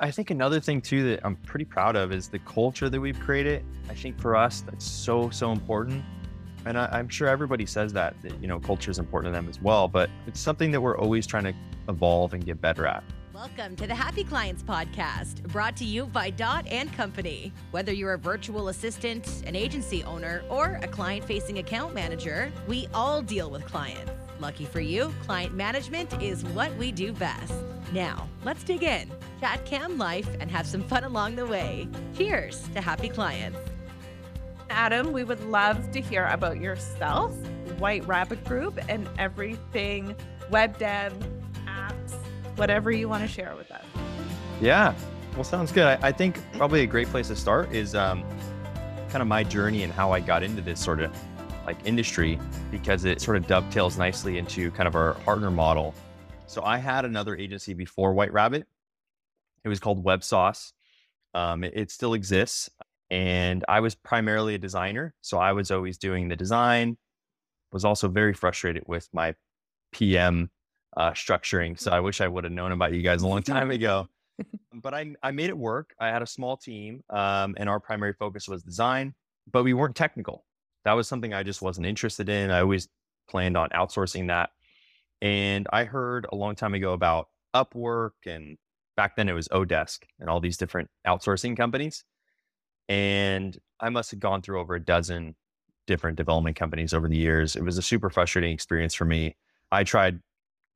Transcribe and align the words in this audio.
I 0.00 0.12
think 0.12 0.30
another 0.30 0.60
thing 0.60 0.80
too 0.80 1.02
that 1.10 1.20
I'm 1.24 1.34
pretty 1.34 1.64
proud 1.64 1.96
of 1.96 2.12
is 2.12 2.28
the 2.28 2.38
culture 2.40 2.88
that 2.88 3.00
we've 3.00 3.18
created. 3.18 3.64
I 3.90 3.94
think 3.94 4.20
for 4.20 4.36
us, 4.36 4.60
that's 4.60 4.84
so, 4.84 5.28
so 5.30 5.50
important. 5.50 6.04
And 6.66 6.78
I, 6.78 7.00
am 7.00 7.08
sure 7.08 7.26
everybody 7.26 7.66
says 7.66 7.92
that, 7.94 8.14
that, 8.22 8.40
you 8.40 8.46
know, 8.46 8.60
culture 8.60 8.92
is 8.92 9.00
important 9.00 9.32
to 9.32 9.36
them 9.36 9.48
as 9.48 9.60
well, 9.60 9.88
but 9.88 10.08
it's 10.28 10.38
something 10.38 10.70
that 10.70 10.80
we're 10.80 10.96
always 10.96 11.26
trying 11.26 11.44
to 11.44 11.54
evolve 11.88 12.32
and 12.32 12.44
get 12.44 12.60
better 12.60 12.86
at. 12.86 13.02
Welcome 13.34 13.74
to 13.74 13.88
the 13.88 13.94
Happy 13.94 14.22
Clients 14.22 14.62
Podcast, 14.62 15.42
brought 15.48 15.76
to 15.78 15.84
you 15.84 16.06
by 16.06 16.30
Dot 16.30 16.66
and 16.68 16.92
Company. 16.92 17.52
Whether 17.72 17.92
you're 17.92 18.14
a 18.14 18.18
virtual 18.18 18.68
assistant, 18.68 19.42
an 19.46 19.56
agency 19.56 20.04
owner, 20.04 20.44
or 20.48 20.78
a 20.82 20.88
client 20.88 21.24
facing 21.24 21.58
account 21.58 21.92
manager, 21.92 22.52
we 22.68 22.88
all 22.94 23.20
deal 23.20 23.50
with 23.50 23.64
clients. 23.66 24.27
Lucky 24.40 24.64
for 24.66 24.80
you, 24.80 25.12
client 25.24 25.54
management 25.54 26.22
is 26.22 26.44
what 26.44 26.74
we 26.76 26.92
do 26.92 27.12
best. 27.12 27.52
Now, 27.92 28.28
let's 28.44 28.62
dig 28.62 28.84
in, 28.84 29.10
chat 29.40 29.64
cam 29.64 29.98
life, 29.98 30.28
and 30.38 30.50
have 30.50 30.66
some 30.66 30.82
fun 30.82 31.04
along 31.04 31.36
the 31.36 31.46
way. 31.46 31.88
Cheers 32.16 32.68
to 32.74 32.80
happy 32.80 33.08
clients. 33.08 33.58
Adam, 34.70 35.12
we 35.12 35.24
would 35.24 35.42
love 35.44 35.90
to 35.90 36.00
hear 36.00 36.26
about 36.26 36.60
yourself, 36.60 37.34
White 37.78 38.06
Rabbit 38.06 38.44
Group, 38.44 38.78
and 38.88 39.08
everything 39.18 40.14
web 40.50 40.78
dev, 40.78 41.12
apps, 41.66 42.12
whatever 42.56 42.92
you 42.92 43.08
want 43.08 43.22
to 43.22 43.28
share 43.28 43.54
with 43.56 43.70
us. 43.72 43.84
Yeah, 44.60 44.94
well, 45.34 45.44
sounds 45.44 45.72
good. 45.72 45.86
I, 45.86 46.08
I 46.08 46.12
think 46.12 46.38
probably 46.52 46.82
a 46.82 46.86
great 46.86 47.08
place 47.08 47.28
to 47.28 47.36
start 47.36 47.72
is 47.72 47.94
um, 47.94 48.22
kind 49.08 49.22
of 49.22 49.26
my 49.26 49.42
journey 49.42 49.82
and 49.82 49.92
how 49.92 50.12
I 50.12 50.20
got 50.20 50.42
into 50.42 50.60
this 50.60 50.78
sort 50.80 51.00
of 51.00 51.12
like 51.68 51.76
industry 51.84 52.38
because 52.70 53.04
it 53.04 53.20
sort 53.20 53.36
of 53.36 53.46
dovetails 53.46 53.98
nicely 53.98 54.38
into 54.38 54.70
kind 54.70 54.88
of 54.88 54.96
our 54.96 55.12
partner 55.26 55.50
model. 55.50 55.94
So 56.46 56.62
I 56.62 56.78
had 56.78 57.04
another 57.04 57.36
agency 57.36 57.74
before 57.74 58.14
White 58.14 58.32
Rabbit. 58.32 58.66
It 59.64 59.68
was 59.68 59.78
called 59.78 60.02
WebSauce. 60.02 60.72
Um, 61.34 61.62
it, 61.62 61.74
it 61.76 61.90
still 61.90 62.14
exists, 62.14 62.70
and 63.10 63.66
I 63.68 63.80
was 63.80 63.94
primarily 63.94 64.54
a 64.54 64.58
designer, 64.58 65.14
so 65.20 65.36
I 65.36 65.52
was 65.52 65.70
always 65.70 65.98
doing 65.98 66.28
the 66.28 66.36
design. 66.36 66.96
Was 67.70 67.84
also 67.84 68.08
very 68.08 68.32
frustrated 68.32 68.84
with 68.86 69.06
my 69.12 69.34
PM 69.92 70.50
uh, 70.96 71.10
structuring. 71.10 71.78
So 71.78 71.90
I 71.90 72.00
wish 72.00 72.22
I 72.22 72.28
would 72.28 72.44
have 72.44 72.52
known 72.52 72.72
about 72.72 72.94
you 72.94 73.02
guys 73.02 73.20
a 73.20 73.26
long 73.26 73.42
time 73.56 73.70
ago. 73.70 74.08
but 74.72 74.94
I, 74.94 75.14
I 75.22 75.32
made 75.32 75.50
it 75.50 75.58
work. 75.58 75.92
I 76.00 76.06
had 76.08 76.22
a 76.22 76.26
small 76.26 76.56
team, 76.56 77.04
um, 77.10 77.56
and 77.58 77.68
our 77.68 77.78
primary 77.78 78.14
focus 78.14 78.48
was 78.48 78.62
design, 78.62 79.14
but 79.52 79.64
we 79.64 79.74
weren't 79.74 79.96
technical 79.96 80.46
that 80.88 80.94
was 80.94 81.06
something 81.06 81.34
I 81.34 81.42
just 81.42 81.60
wasn't 81.60 81.86
interested 81.86 82.30
in. 82.30 82.50
I 82.50 82.60
always 82.60 82.88
planned 83.28 83.58
on 83.58 83.68
outsourcing 83.70 84.28
that. 84.28 84.48
And 85.20 85.66
I 85.70 85.84
heard 85.84 86.26
a 86.32 86.34
long 86.34 86.54
time 86.54 86.72
ago 86.72 86.94
about 86.94 87.28
Upwork 87.54 88.12
and 88.24 88.56
back 88.96 89.14
then 89.14 89.28
it 89.28 89.34
was 89.34 89.48
Odesk 89.48 89.98
and 90.18 90.30
all 90.30 90.40
these 90.40 90.56
different 90.56 90.88
outsourcing 91.06 91.58
companies. 91.58 92.04
And 92.88 93.58
I 93.78 93.90
must 93.90 94.12
have 94.12 94.20
gone 94.20 94.40
through 94.40 94.60
over 94.60 94.76
a 94.76 94.80
dozen 94.82 95.34
different 95.86 96.16
development 96.16 96.56
companies 96.56 96.94
over 96.94 97.06
the 97.06 97.18
years. 97.18 97.54
It 97.54 97.64
was 97.64 97.76
a 97.76 97.82
super 97.82 98.08
frustrating 98.08 98.52
experience 98.54 98.94
for 98.94 99.04
me. 99.04 99.36
I 99.70 99.84
tried 99.84 100.20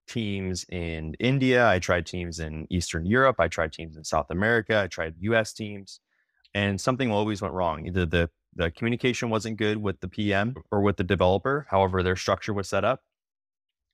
teams 0.07 0.67
in 0.69 1.15
India, 1.21 1.67
I 1.67 1.79
tried 1.79 2.05
teams 2.05 2.39
in 2.39 2.67
Eastern 2.69 3.07
Europe, 3.07 3.37
I 3.39 3.49
tried 3.49 3.73
teams 3.73 3.97
in 3.97 4.05
South 4.05 4.27
America, 4.29 4.79
I 4.79 4.89
tried 4.89 5.15
US 5.21 5.55
teams, 5.55 6.01
and 6.53 6.79
something 6.79 7.11
always 7.11 7.41
went 7.41 7.55
wrong. 7.55 7.87
Either 7.87 8.05
the 8.05 8.29
the 8.55 8.71
communication 8.71 9.31
wasn't 9.31 9.57
good 9.57 9.79
with 9.79 10.01
the 10.01 10.09
PM 10.09 10.55
or 10.71 10.83
with 10.83 10.97
the 10.97 11.05
developer, 11.05 11.67
however, 11.71 12.03
their 12.03 12.17
structure 12.17 12.53
was 12.53 12.69
set 12.69 12.85
up, 12.85 13.01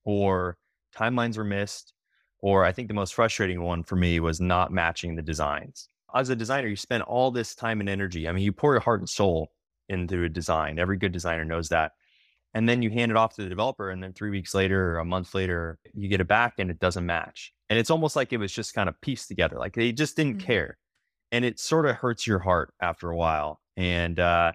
or 0.05 0.56
timelines 0.97 1.37
were 1.37 1.45
missed, 1.45 1.92
or 2.41 2.65
I 2.65 2.73
think 2.73 2.89
the 2.89 2.95
most 2.95 3.15
frustrating 3.15 3.62
one 3.62 3.83
for 3.83 3.97
me 3.97 4.20
was 4.20 4.41
not 4.41 4.73
matching 4.73 5.15
the 5.15 5.23
designs. 5.23 5.89
As 6.15 6.31
a 6.31 6.37
designer, 6.37 6.69
you 6.69 6.77
spend 6.77 7.03
all 7.03 7.31
this 7.31 7.55
time 7.55 7.81
and 7.81 7.89
energy. 7.89 8.28
I 8.28 8.33
mean, 8.33 8.42
you 8.42 8.53
pour 8.53 8.73
your 8.73 8.81
heart 8.81 9.00
and 9.00 9.09
soul 9.09 9.53
into 9.89 10.25
a 10.25 10.28
design. 10.28 10.78
Every 10.78 10.97
good 10.97 11.12
designer 11.12 11.45
knows 11.45 11.69
that. 11.69 11.93
And 12.55 12.69
then 12.69 12.83
you 12.83 12.91
hand 12.91 13.11
it 13.11 13.17
off 13.17 13.34
to 13.34 13.43
the 13.43 13.49
developer, 13.49 13.91
and 13.91 14.03
then 14.03 14.15
three 14.15 14.31
weeks 14.31 14.54
later 14.54 14.94
or 14.94 14.99
a 14.99 15.04
month 15.04 15.34
later, 15.34 15.78
you 15.93 16.09
get 16.09 16.21
it 16.21 16.28
back 16.28 16.54
and 16.59 16.71
it 16.71 16.78
doesn't 16.78 17.04
match. 17.04 17.53
And 17.69 17.78
it's 17.78 17.91
almost 17.91 18.16
like 18.16 18.33
it 18.33 18.38
was 18.38 18.53
just 18.53 18.75
kind 18.75 18.88
of 18.88 18.99
pieced 19.03 19.28
together. 19.28 19.59
Like 19.59 19.75
they 19.75 19.93
just 19.93 20.16
didn't 20.16 20.38
mm-hmm. 20.38 20.47
care. 20.47 20.78
And 21.31 21.44
it 21.44 21.60
sort 21.60 21.84
of 21.84 21.97
hurts 21.97 22.27
your 22.27 22.38
heart 22.38 22.72
after 22.81 23.10
a 23.10 23.16
while. 23.16 23.60
And 23.78 24.19
uh, 24.19 24.53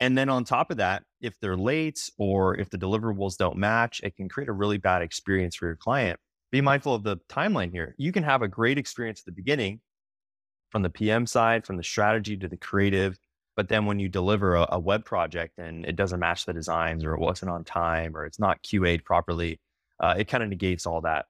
and 0.00 0.16
then 0.16 0.28
on 0.28 0.44
top 0.44 0.70
of 0.70 0.76
that, 0.76 1.02
if 1.20 1.40
they're 1.40 1.56
late 1.56 1.98
or 2.18 2.56
if 2.56 2.68
the 2.68 2.78
deliverables 2.78 3.36
don't 3.38 3.56
match, 3.56 4.00
it 4.04 4.14
can 4.16 4.28
create 4.28 4.48
a 4.48 4.52
really 4.52 4.76
bad 4.76 5.02
experience 5.02 5.56
for 5.56 5.66
your 5.66 5.76
client. 5.76 6.20
Be 6.52 6.60
mindful 6.60 6.94
of 6.94 7.02
the 7.02 7.16
timeline 7.28 7.72
here. 7.72 7.94
You 7.98 8.12
can 8.12 8.22
have 8.22 8.42
a 8.42 8.48
great 8.48 8.78
experience 8.78 9.20
at 9.20 9.24
the 9.24 9.32
beginning 9.32 9.80
from 10.70 10.82
the 10.82 10.90
PM 10.90 11.26
side, 11.26 11.66
from 11.66 11.78
the 11.78 11.82
strategy 11.82 12.36
to 12.36 12.48
the 12.48 12.56
creative. 12.58 13.18
But 13.56 13.68
then 13.68 13.86
when 13.86 13.98
you 13.98 14.08
deliver 14.08 14.54
a, 14.54 14.66
a 14.72 14.78
web 14.78 15.06
project 15.06 15.58
and 15.58 15.86
it 15.86 15.96
doesn't 15.96 16.20
match 16.20 16.44
the 16.44 16.52
designs 16.52 17.04
or 17.04 17.14
it 17.14 17.20
wasn't 17.20 17.50
on 17.50 17.64
time 17.64 18.14
or 18.14 18.26
it's 18.26 18.38
not 18.38 18.62
QA'd 18.62 19.04
properly, 19.04 19.58
uh, 20.00 20.14
it 20.18 20.28
kind 20.28 20.44
of 20.44 20.50
negates 20.50 20.86
all 20.86 21.00
that 21.00 21.26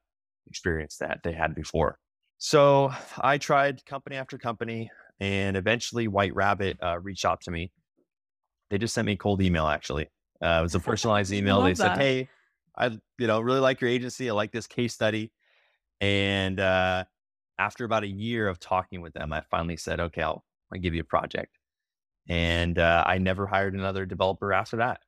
experience 0.48 0.96
that 0.98 1.20
they 1.22 1.32
had 1.32 1.54
before. 1.54 1.96
So 2.38 2.92
I 3.18 3.38
tried 3.38 3.84
company 3.86 4.16
after 4.16 4.36
company. 4.36 4.90
And 5.20 5.56
eventually, 5.56 6.08
White 6.08 6.34
Rabbit 6.34 6.78
uh, 6.82 6.98
reached 7.00 7.24
out 7.24 7.40
to 7.42 7.50
me. 7.50 7.72
They 8.70 8.78
just 8.78 8.94
sent 8.94 9.06
me 9.06 9.12
a 9.12 9.16
cold 9.16 9.42
email. 9.42 9.66
Actually, 9.66 10.08
uh, 10.42 10.58
it 10.60 10.62
was 10.62 10.74
a 10.74 10.80
personalized 10.90 11.32
email. 11.32 11.62
they 11.62 11.74
said, 11.74 11.96
"Hey, 11.96 12.28
I 12.76 12.98
you 13.18 13.26
know 13.26 13.40
really 13.40 13.60
like 13.60 13.80
your 13.80 13.90
agency. 13.90 14.30
I 14.30 14.32
like 14.32 14.52
this 14.52 14.66
case 14.66 14.94
study." 14.94 15.32
And 16.00 16.60
uh, 16.60 17.04
after 17.58 17.84
about 17.84 18.04
a 18.04 18.08
year 18.08 18.48
of 18.48 18.60
talking 18.60 19.00
with 19.00 19.14
them, 19.14 19.32
I 19.32 19.42
finally 19.50 19.76
said, 19.76 19.98
"Okay, 19.98 20.22
I'll, 20.22 20.44
I'll 20.72 20.80
give 20.80 20.94
you 20.94 21.00
a 21.00 21.04
project." 21.04 21.58
And 22.28 22.78
uh, 22.78 23.04
I 23.06 23.18
never 23.18 23.46
hired 23.46 23.74
another 23.74 24.04
developer 24.06 24.52
after 24.52 24.76
that. 24.76 25.00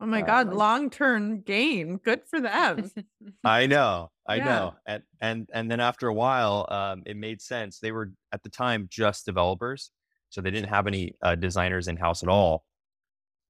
Oh 0.00 0.06
my 0.06 0.22
uh, 0.22 0.26
God, 0.26 0.52
long 0.52 0.90
term 0.90 1.40
gain. 1.42 1.98
Good 1.98 2.22
for 2.26 2.40
them. 2.40 2.90
I 3.44 3.66
know. 3.66 4.10
I 4.26 4.36
yeah. 4.36 4.44
know. 4.44 4.74
And 4.86 5.02
and 5.20 5.48
and 5.52 5.70
then 5.70 5.80
after 5.80 6.08
a 6.08 6.14
while, 6.14 6.66
um, 6.70 7.02
it 7.06 7.16
made 7.16 7.40
sense. 7.40 7.78
They 7.78 7.92
were 7.92 8.12
at 8.32 8.42
the 8.42 8.48
time 8.48 8.88
just 8.90 9.24
developers. 9.24 9.90
So 10.30 10.40
they 10.40 10.50
didn't 10.50 10.70
have 10.70 10.88
any 10.88 11.14
uh, 11.22 11.36
designers 11.36 11.86
in 11.86 11.96
house 11.96 12.24
at 12.24 12.28
all, 12.28 12.64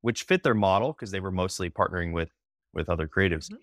which 0.02 0.24
fit 0.24 0.42
their 0.42 0.54
model 0.54 0.92
because 0.92 1.10
they 1.10 1.20
were 1.20 1.30
mostly 1.30 1.70
partnering 1.70 2.12
with 2.12 2.30
with 2.74 2.88
other 2.88 3.08
creatives. 3.08 3.50
Mm-hmm. 3.50 3.62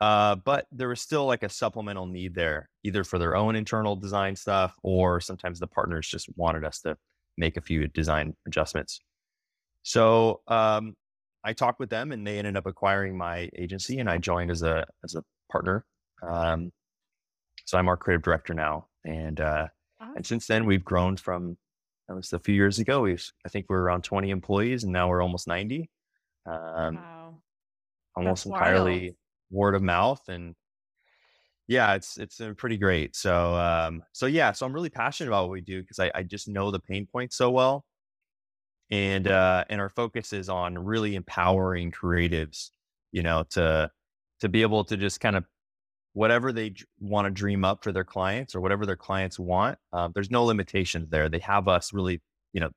Uh, 0.00 0.36
but 0.36 0.66
there 0.72 0.88
was 0.88 1.00
still 1.00 1.26
like 1.26 1.42
a 1.42 1.48
supplemental 1.48 2.06
need 2.06 2.34
there, 2.34 2.70
either 2.84 3.04
for 3.04 3.18
their 3.18 3.36
own 3.36 3.54
internal 3.54 3.96
design 3.96 4.34
stuff, 4.34 4.74
or 4.82 5.20
sometimes 5.20 5.60
the 5.60 5.66
partners 5.66 6.08
just 6.08 6.28
wanted 6.36 6.64
us 6.64 6.80
to 6.80 6.96
make 7.36 7.56
a 7.56 7.60
few 7.60 7.86
design 7.88 8.34
adjustments. 8.46 9.00
So 9.82 10.40
um, 10.46 10.94
I 11.44 11.52
talked 11.52 11.80
with 11.80 11.90
them 11.90 12.12
and 12.12 12.26
they 12.26 12.38
ended 12.38 12.56
up 12.56 12.66
acquiring 12.66 13.16
my 13.16 13.48
agency 13.56 13.98
and 13.98 14.10
I 14.10 14.18
joined 14.18 14.50
as 14.50 14.62
a 14.62 14.86
as 15.04 15.14
a 15.14 15.24
partner. 15.50 15.84
Um, 16.22 16.72
so 17.64 17.78
I'm 17.78 17.88
our 17.88 17.96
creative 17.96 18.22
director 18.22 18.54
now. 18.54 18.88
And 19.04 19.40
uh, 19.40 19.68
awesome. 20.00 20.16
and 20.16 20.26
since 20.26 20.46
then 20.46 20.66
we've 20.66 20.84
grown 20.84 21.16
from 21.16 21.56
that 22.08 22.14
was 22.14 22.32
a 22.32 22.38
few 22.38 22.54
years 22.54 22.78
ago. 22.78 23.02
We 23.02 23.16
I 23.46 23.48
think 23.48 23.66
we 23.68 23.76
are 23.76 23.82
around 23.82 24.02
20 24.02 24.30
employees 24.30 24.84
and 24.84 24.92
now 24.92 25.08
we're 25.08 25.22
almost 25.22 25.48
90. 25.48 25.88
Um, 26.46 26.96
wow. 26.96 27.34
almost 28.16 28.44
That's 28.44 28.54
entirely 28.54 29.00
wild. 29.00 29.14
word 29.50 29.74
of 29.74 29.82
mouth 29.82 30.22
and 30.28 30.54
yeah, 31.68 31.94
it's 31.94 32.18
it's 32.18 32.40
pretty 32.56 32.76
great. 32.76 33.14
So 33.14 33.54
um, 33.54 34.02
so 34.12 34.26
yeah, 34.26 34.50
so 34.52 34.66
I'm 34.66 34.72
really 34.72 34.90
passionate 34.90 35.30
about 35.30 35.44
what 35.44 35.52
we 35.52 35.60
do 35.60 35.80
because 35.80 36.00
I, 36.00 36.10
I 36.14 36.22
just 36.24 36.48
know 36.48 36.72
the 36.72 36.80
pain 36.80 37.06
points 37.06 37.36
so 37.36 37.50
well 37.50 37.84
and 38.90 39.28
uh, 39.28 39.64
and 39.68 39.80
our 39.80 39.88
focus 39.88 40.32
is 40.32 40.48
on 40.48 40.78
really 40.78 41.14
empowering 41.14 41.92
creatives, 41.92 42.70
you 43.12 43.22
know, 43.22 43.44
to 43.50 43.90
to 44.40 44.48
be 44.48 44.62
able 44.62 44.84
to 44.84 44.96
just 44.96 45.20
kind 45.20 45.36
of 45.36 45.44
whatever 46.12 46.52
they 46.52 46.74
want 46.98 47.26
to 47.26 47.30
dream 47.30 47.64
up 47.64 47.84
for 47.84 47.92
their 47.92 48.04
clients 48.04 48.54
or 48.54 48.60
whatever 48.60 48.84
their 48.84 48.96
clients 48.96 49.38
want. 49.38 49.78
Uh, 49.92 50.08
there's 50.12 50.30
no 50.30 50.44
limitations 50.44 51.08
there. 51.08 51.28
They 51.28 51.38
have 51.38 51.68
us 51.68 51.92
really, 51.92 52.20
you 52.52 52.60
know, 52.60 52.70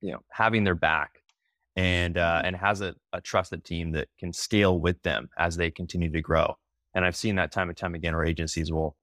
you 0.00 0.12
know, 0.12 0.20
having 0.30 0.64
their 0.64 0.74
back, 0.74 1.20
and 1.76 2.16
uh, 2.16 2.42
and 2.44 2.56
has 2.56 2.80
a, 2.80 2.94
a 3.12 3.20
trusted 3.20 3.64
team 3.64 3.92
that 3.92 4.08
can 4.18 4.32
scale 4.32 4.78
with 4.78 5.00
them 5.02 5.28
as 5.38 5.56
they 5.56 5.70
continue 5.70 6.10
to 6.10 6.22
grow. 6.22 6.56
And 6.94 7.04
I've 7.04 7.16
seen 7.16 7.36
that 7.36 7.52
time 7.52 7.68
and 7.68 7.76
time 7.76 7.94
again. 7.94 8.14
Our 8.14 8.24
agencies 8.24 8.72
will, 8.72 8.96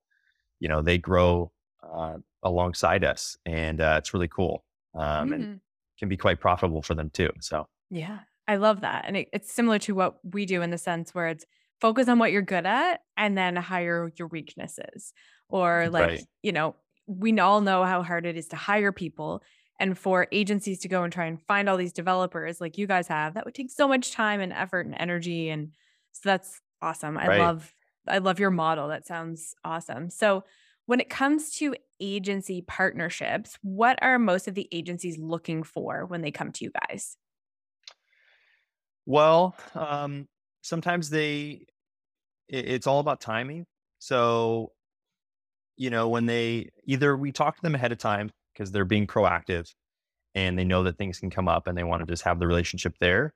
you 0.59 0.69
know, 0.69 0.81
they 0.81 0.97
grow 0.97 1.51
uh, 1.83 2.17
alongside 2.41 3.03
us, 3.03 3.37
and 3.45 3.81
uh, 3.81 3.95
it's 3.99 4.13
really 4.13 4.29
cool. 4.29 4.63
Um, 4.95 5.03
mm-hmm. 5.03 5.33
And 5.33 5.59
can 6.01 6.09
be 6.09 6.17
quite 6.17 6.39
profitable 6.39 6.81
for 6.81 6.95
them 6.95 7.11
too. 7.11 7.29
So, 7.39 7.67
yeah, 7.91 8.19
I 8.47 8.55
love 8.55 8.81
that. 8.81 9.05
And 9.05 9.15
it, 9.15 9.29
it's 9.31 9.53
similar 9.53 9.77
to 9.79 9.93
what 9.93 10.15
we 10.23 10.47
do 10.47 10.63
in 10.63 10.71
the 10.71 10.77
sense 10.79 11.13
where 11.13 11.27
it's 11.27 11.45
focus 11.79 12.07
on 12.07 12.17
what 12.17 12.31
you're 12.31 12.41
good 12.41 12.65
at 12.65 13.01
and 13.15 13.37
then 13.37 13.55
hire 13.55 14.11
your 14.17 14.27
weaknesses. 14.27 15.13
Or, 15.47 15.89
like, 15.89 16.07
right. 16.07 16.25
you 16.41 16.53
know, 16.53 16.75
we 17.05 17.37
all 17.39 17.61
know 17.61 17.83
how 17.83 18.01
hard 18.01 18.25
it 18.25 18.35
is 18.35 18.47
to 18.47 18.55
hire 18.55 18.91
people. 18.91 19.43
And 19.79 19.95
for 19.95 20.27
agencies 20.31 20.79
to 20.79 20.87
go 20.87 21.03
and 21.03 21.13
try 21.13 21.25
and 21.25 21.39
find 21.43 21.69
all 21.69 21.77
these 21.77 21.93
developers 21.93 22.59
like 22.59 22.79
you 22.79 22.87
guys 22.87 23.07
have, 23.07 23.35
that 23.35 23.45
would 23.45 23.53
take 23.53 23.69
so 23.69 23.87
much 23.87 24.11
time 24.11 24.41
and 24.41 24.51
effort 24.53 24.87
and 24.87 24.95
energy. 24.97 25.49
And 25.49 25.71
so 26.13 26.21
that's 26.23 26.61
awesome. 26.81 27.15
I 27.17 27.27
right. 27.27 27.39
love 27.39 27.73
I 28.07 28.17
love 28.17 28.39
your 28.39 28.49
model. 28.49 28.87
That 28.87 29.05
sounds 29.05 29.53
awesome. 29.63 30.09
So 30.09 30.43
when 30.87 30.99
it 30.99 31.09
comes 31.09 31.51
to 31.57 31.75
agency 32.01 32.61
partnerships, 32.61 33.57
what 33.61 33.97
are 34.01 34.19
most 34.19 34.47
of 34.47 34.55
the 34.55 34.67
agencies 34.71 35.17
looking 35.17 35.63
for 35.63 36.05
when 36.05 36.21
they 36.21 36.31
come 36.31 36.51
to 36.51 36.65
you 36.65 36.71
guys? 36.89 37.15
Well, 39.05 39.55
um, 39.75 40.27
sometimes 40.61 41.09
they, 41.09 41.65
it, 42.49 42.69
it's 42.69 42.87
all 42.87 42.99
about 42.99 43.21
timing. 43.21 43.65
So, 43.99 44.73
you 45.77 45.89
know, 45.89 46.09
when 46.09 46.25
they 46.25 46.69
either 46.85 47.15
we 47.15 47.31
talk 47.31 47.55
to 47.55 47.61
them 47.61 47.75
ahead 47.75 47.91
of 47.91 47.97
time 47.97 48.31
because 48.53 48.71
they're 48.71 48.85
being 48.85 49.07
proactive 49.07 49.73
and 50.35 50.57
they 50.57 50.63
know 50.63 50.83
that 50.83 50.97
things 50.97 51.19
can 51.19 51.29
come 51.29 51.47
up 51.47 51.67
and 51.67 51.77
they 51.77 51.83
want 51.83 52.01
to 52.01 52.11
just 52.11 52.23
have 52.23 52.39
the 52.39 52.47
relationship 52.47 52.95
there. 52.99 53.33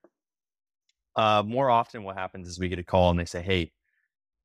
Uh, 1.15 1.44
more 1.45 1.69
often, 1.69 2.03
what 2.03 2.18
happens 2.18 2.47
is 2.47 2.59
we 2.59 2.68
get 2.68 2.79
a 2.79 2.83
call 2.83 3.09
and 3.09 3.19
they 3.19 3.25
say, 3.25 3.41
Hey, 3.41 3.71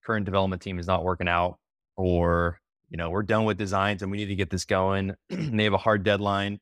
current 0.05 0.25
development 0.25 0.63
team 0.63 0.79
is 0.79 0.87
not 0.87 1.05
working 1.05 1.29
out, 1.29 1.59
or, 1.97 2.61
you 2.91 2.97
know, 2.97 3.11
we're 3.11 3.23
done 3.23 3.45
with 3.45 3.57
designs 3.57 4.03
and 4.03 4.11
we 4.11 4.19
need 4.19 4.27
to 4.27 4.35
get 4.35 4.51
this 4.51 4.65
going. 4.65 5.15
they 5.31 5.65
have 5.65 5.73
a 5.73 5.79
hard 5.79 6.03
deadline. 6.03 6.61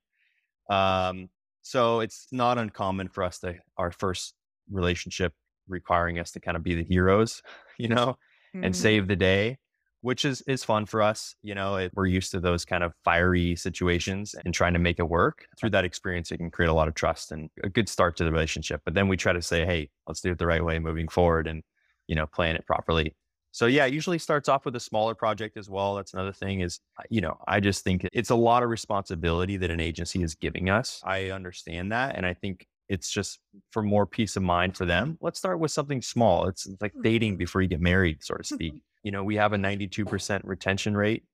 Um, 0.71 1.29
so 1.63 2.01
it's 2.01 2.29
not 2.31 2.59
uncommon 2.59 3.09
for 3.09 3.25
us 3.25 3.39
to, 3.41 3.57
our 3.77 3.91
first 3.91 4.35
relationship 4.71 5.33
requiring 5.67 6.19
us 6.19 6.33
to 6.33 6.41
kind 6.41 6.57
of 6.57 6.63
be 6.63 6.75
the 6.75 6.85
heroes, 6.85 7.43
you 7.79 7.89
know, 7.89 8.17
mm-hmm. 8.55 8.65
and 8.65 8.77
save 8.77 9.09
the 9.09 9.17
day 9.17 9.59
which 10.01 10.25
is 10.25 10.43
is 10.43 10.65
fun 10.65 10.87
for 10.87 11.03
us. 11.03 11.35
You 11.43 11.55
know, 11.55 11.77
it, 11.77 11.93
we're 11.95 12.07
used 12.07 12.31
to 12.33 12.41
those 12.41 12.65
kind 12.65 12.85
of 12.85 12.93
fiery 13.05 13.57
situations 13.57 14.35
and 14.45 14.55
trying 14.55 14.75
to 14.75 14.79
make 14.79 14.99
it 14.99 15.09
work. 15.09 15.47
Through 15.59 15.71
that 15.71 15.85
experience, 15.85 16.31
it 16.31 16.39
can 16.39 16.51
create 16.51 16.69
a 16.69 16.75
lot 16.75 16.89
of 16.89 16.95
trust 16.95 17.33
and 17.33 17.51
a 17.63 17.69
good 17.69 17.89
start 17.89 18.17
to 18.17 18.25
the 18.25 18.33
relationship. 18.33 18.83
But 18.85 18.95
then 18.95 19.09
we 19.09 19.17
try 19.17 19.33
to 19.33 19.43
say, 19.43 19.67
hey, 19.67 19.91
let's 20.07 20.21
do 20.21 20.33
it 20.33 20.39
the 20.39 20.47
right 20.47 20.65
way 20.65 20.79
moving 20.79 21.09
forward 21.09 21.47
and, 21.47 21.63
you 22.07 22.15
know, 22.15 22.27
plan 22.27 22.57
it 22.57 22.67
properly. 22.67 23.17
So 23.53 23.67
yeah, 23.67 23.87
it 23.87 23.95
usually 23.95 24.19
starts 24.19 24.49
off 24.49 24.65
with 24.65 24.77
a 24.77 24.81
smaller 24.81 25.15
project 25.15 25.57
as 25.57 25.69
well. 25.71 25.95
That's 25.95 26.15
another 26.15 26.33
thing 26.33 26.61
is, 26.61 26.81
you 27.09 27.21
know, 27.21 27.39
I 27.49 27.61
just 27.61 27.83
think 27.83 28.07
it's 28.13 28.31
a 28.31 28.37
lot 28.37 28.63
of 28.63 28.69
responsibility 28.69 29.57
that 29.57 29.71
an 29.71 29.81
agency 29.81 30.23
is 30.23 30.35
giving 30.35 30.69
us. 30.71 31.01
I 31.05 31.31
understand 31.31 31.93
that. 31.93 32.17
And 32.17 32.27
I 32.27 32.35
think 32.35 32.67
it's 32.89 33.11
just 33.11 33.41
for 33.71 33.83
more 33.83 34.07
peace 34.07 34.37
of 34.37 34.43
mind 34.43 34.77
for 34.77 34.85
them. 34.85 35.19
Let's 35.21 35.39
start 35.39 35.61
with 35.61 35.71
something 35.71 36.03
small. 36.03 36.47
It's 36.47 36.69
like 36.81 36.93
dating 37.03 37.33
mm-hmm. 37.33 37.39
before 37.39 37.63
you 37.63 37.69
get 37.69 37.81
married, 37.81 38.23
so 38.23 38.35
to 38.35 38.45
speak 38.45 38.83
you 39.03 39.13
know, 39.13 39.25
we 39.25 39.37
have 39.37 39.53
a 39.53 39.57
92% 39.57 40.41
retention 40.45 40.97
rate. 40.97 41.25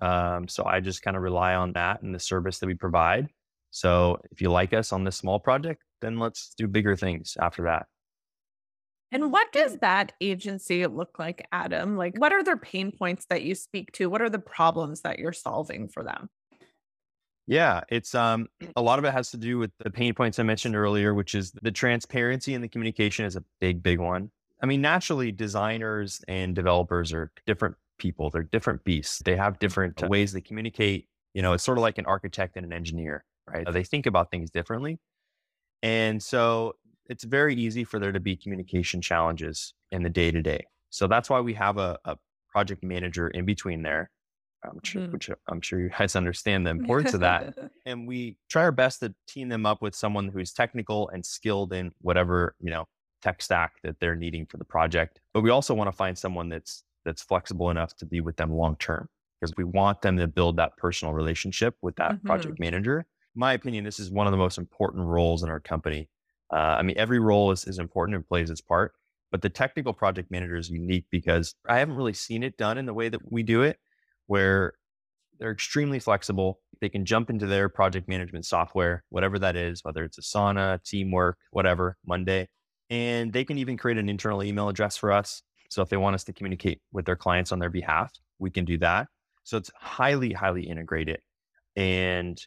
Um, 0.00 0.48
so 0.48 0.64
I 0.64 0.80
just 0.80 1.02
kind 1.02 1.16
of 1.16 1.22
rely 1.22 1.54
on 1.54 1.72
that 1.74 2.02
and 2.02 2.14
the 2.14 2.18
service 2.18 2.58
that 2.58 2.66
we 2.66 2.74
provide. 2.74 3.28
So 3.70 4.20
if 4.32 4.40
you 4.40 4.50
like 4.50 4.72
us 4.72 4.92
on 4.92 5.04
this 5.04 5.16
small 5.16 5.38
project, 5.38 5.82
then 6.00 6.18
let's 6.18 6.52
do 6.56 6.66
bigger 6.66 6.96
things 6.96 7.36
after 7.40 7.64
that. 7.64 7.86
And 9.12 9.32
what 9.32 9.52
does 9.52 9.78
that 9.78 10.12
agency 10.20 10.86
look 10.86 11.18
like, 11.18 11.46
Adam? 11.50 11.96
Like, 11.96 12.16
what 12.16 12.32
are 12.32 12.44
their 12.44 12.56
pain 12.56 12.92
points 12.92 13.26
that 13.28 13.42
you 13.42 13.54
speak 13.54 13.90
to? 13.92 14.08
What 14.08 14.22
are 14.22 14.30
the 14.30 14.38
problems 14.38 15.00
that 15.00 15.18
you're 15.18 15.32
solving 15.32 15.88
for 15.88 16.04
them? 16.04 16.28
Yeah, 17.46 17.80
it's 17.88 18.14
um 18.14 18.46
a 18.76 18.82
lot 18.82 18.98
of 18.98 19.04
it 19.04 19.12
has 19.12 19.30
to 19.32 19.36
do 19.36 19.58
with 19.58 19.72
the 19.80 19.90
pain 19.90 20.14
points 20.14 20.38
I 20.38 20.44
mentioned 20.44 20.76
earlier, 20.76 21.14
which 21.14 21.34
is 21.34 21.50
the 21.62 21.72
transparency 21.72 22.54
and 22.54 22.62
the 22.62 22.68
communication 22.68 23.24
is 23.24 23.36
a 23.36 23.44
big, 23.60 23.82
big 23.82 23.98
one. 23.98 24.30
I 24.62 24.66
mean, 24.66 24.80
naturally, 24.80 25.32
designers 25.32 26.20
and 26.28 26.54
developers 26.54 27.12
are 27.12 27.32
different 27.46 27.76
people. 27.98 28.30
They're 28.30 28.42
different 28.42 28.84
beasts. 28.84 29.20
They 29.24 29.36
have 29.36 29.58
different 29.58 30.00
ways 30.08 30.32
they 30.32 30.40
communicate. 30.40 31.08
You 31.34 31.42
know, 31.42 31.52
it's 31.54 31.64
sort 31.64 31.78
of 31.78 31.82
like 31.82 31.98
an 31.98 32.06
architect 32.06 32.56
and 32.56 32.66
an 32.66 32.72
engineer, 32.72 33.24
right? 33.46 33.66
They 33.70 33.84
think 33.84 34.06
about 34.06 34.30
things 34.30 34.50
differently. 34.50 34.98
And 35.82 36.22
so 36.22 36.76
it's 37.10 37.24
very 37.24 37.56
easy 37.56 37.82
for 37.82 37.98
there 37.98 38.12
to 38.12 38.20
be 38.20 38.36
communication 38.36 39.02
challenges 39.02 39.74
in 39.90 40.04
the 40.04 40.08
day 40.08 40.30
to 40.30 40.40
day. 40.40 40.64
So 40.90 41.08
that's 41.08 41.28
why 41.28 41.40
we 41.40 41.52
have 41.54 41.76
a, 41.76 41.98
a 42.04 42.16
project 42.48 42.84
manager 42.84 43.28
in 43.28 43.44
between 43.44 43.82
there, 43.82 44.10
which, 44.72 44.94
mm. 44.94 45.12
which 45.12 45.28
I'm 45.48 45.60
sure 45.60 45.80
you 45.80 45.90
guys 45.90 46.14
understand 46.14 46.64
the 46.64 46.70
importance 46.78 47.12
of 47.12 47.20
that. 47.20 47.58
And 47.84 48.06
we 48.06 48.36
try 48.48 48.62
our 48.62 48.72
best 48.72 49.00
to 49.00 49.12
team 49.26 49.48
them 49.48 49.66
up 49.66 49.82
with 49.82 49.94
someone 49.94 50.28
who's 50.28 50.52
technical 50.52 51.08
and 51.08 51.26
skilled 51.26 51.72
in 51.72 51.90
whatever, 52.00 52.54
you 52.60 52.70
know, 52.70 52.86
tech 53.22 53.42
stack 53.42 53.72
that 53.82 53.96
they're 54.00 54.16
needing 54.16 54.46
for 54.46 54.56
the 54.56 54.64
project. 54.64 55.20
But 55.34 55.40
we 55.42 55.50
also 55.50 55.74
want 55.74 55.88
to 55.88 55.96
find 55.96 56.16
someone 56.16 56.48
that's 56.48 56.84
that's 57.04 57.22
flexible 57.22 57.70
enough 57.70 57.96
to 57.96 58.06
be 58.06 58.20
with 58.20 58.36
them 58.36 58.52
long 58.52 58.76
term 58.76 59.08
because 59.40 59.54
we 59.56 59.64
want 59.64 60.02
them 60.02 60.16
to 60.18 60.28
build 60.28 60.56
that 60.58 60.76
personal 60.76 61.12
relationship 61.12 61.74
with 61.82 61.96
that 61.96 62.12
mm-hmm. 62.12 62.26
project 62.26 62.60
manager. 62.60 63.00
In 63.34 63.40
my 63.40 63.54
opinion, 63.54 63.84
this 63.84 63.98
is 63.98 64.10
one 64.10 64.26
of 64.26 64.32
the 64.32 64.36
most 64.36 64.58
important 64.58 65.06
roles 65.06 65.42
in 65.42 65.48
our 65.48 65.60
company. 65.60 66.08
Uh, 66.52 66.76
I 66.78 66.82
mean, 66.82 66.96
every 66.98 67.18
role 67.20 67.50
is, 67.52 67.64
is 67.66 67.78
important 67.78 68.16
and 68.16 68.26
plays 68.26 68.50
its 68.50 68.60
part, 68.60 68.92
but 69.30 69.42
the 69.42 69.48
technical 69.48 69.92
project 69.92 70.30
manager 70.30 70.56
is 70.56 70.68
unique 70.68 71.06
because 71.10 71.54
I 71.68 71.78
haven't 71.78 71.96
really 71.96 72.12
seen 72.12 72.42
it 72.42 72.56
done 72.56 72.78
in 72.78 72.86
the 72.86 72.94
way 72.94 73.08
that 73.08 73.20
we 73.30 73.42
do 73.42 73.62
it, 73.62 73.78
where 74.26 74.72
they're 75.38 75.52
extremely 75.52 75.98
flexible. 75.98 76.60
They 76.80 76.88
can 76.88 77.04
jump 77.04 77.30
into 77.30 77.46
their 77.46 77.68
project 77.68 78.08
management 78.08 78.46
software, 78.46 79.04
whatever 79.10 79.38
that 79.38 79.56
is, 79.56 79.84
whether 79.84 80.04
it's 80.04 80.18
Asana, 80.18 80.82
Teamwork, 80.84 81.38
whatever, 81.52 81.96
Monday, 82.06 82.48
and 82.90 83.32
they 83.32 83.44
can 83.44 83.58
even 83.58 83.76
create 83.76 83.98
an 83.98 84.08
internal 84.08 84.42
email 84.42 84.68
address 84.68 84.96
for 84.96 85.12
us. 85.12 85.42
So 85.70 85.82
if 85.82 85.88
they 85.88 85.96
want 85.96 86.14
us 86.14 86.24
to 86.24 86.32
communicate 86.32 86.80
with 86.92 87.06
their 87.06 87.16
clients 87.16 87.52
on 87.52 87.60
their 87.60 87.70
behalf, 87.70 88.12
we 88.38 88.50
can 88.50 88.64
do 88.64 88.76
that. 88.78 89.06
So 89.44 89.56
it's 89.56 89.70
highly, 89.76 90.32
highly 90.32 90.64
integrated. 90.64 91.20
And 91.76 92.40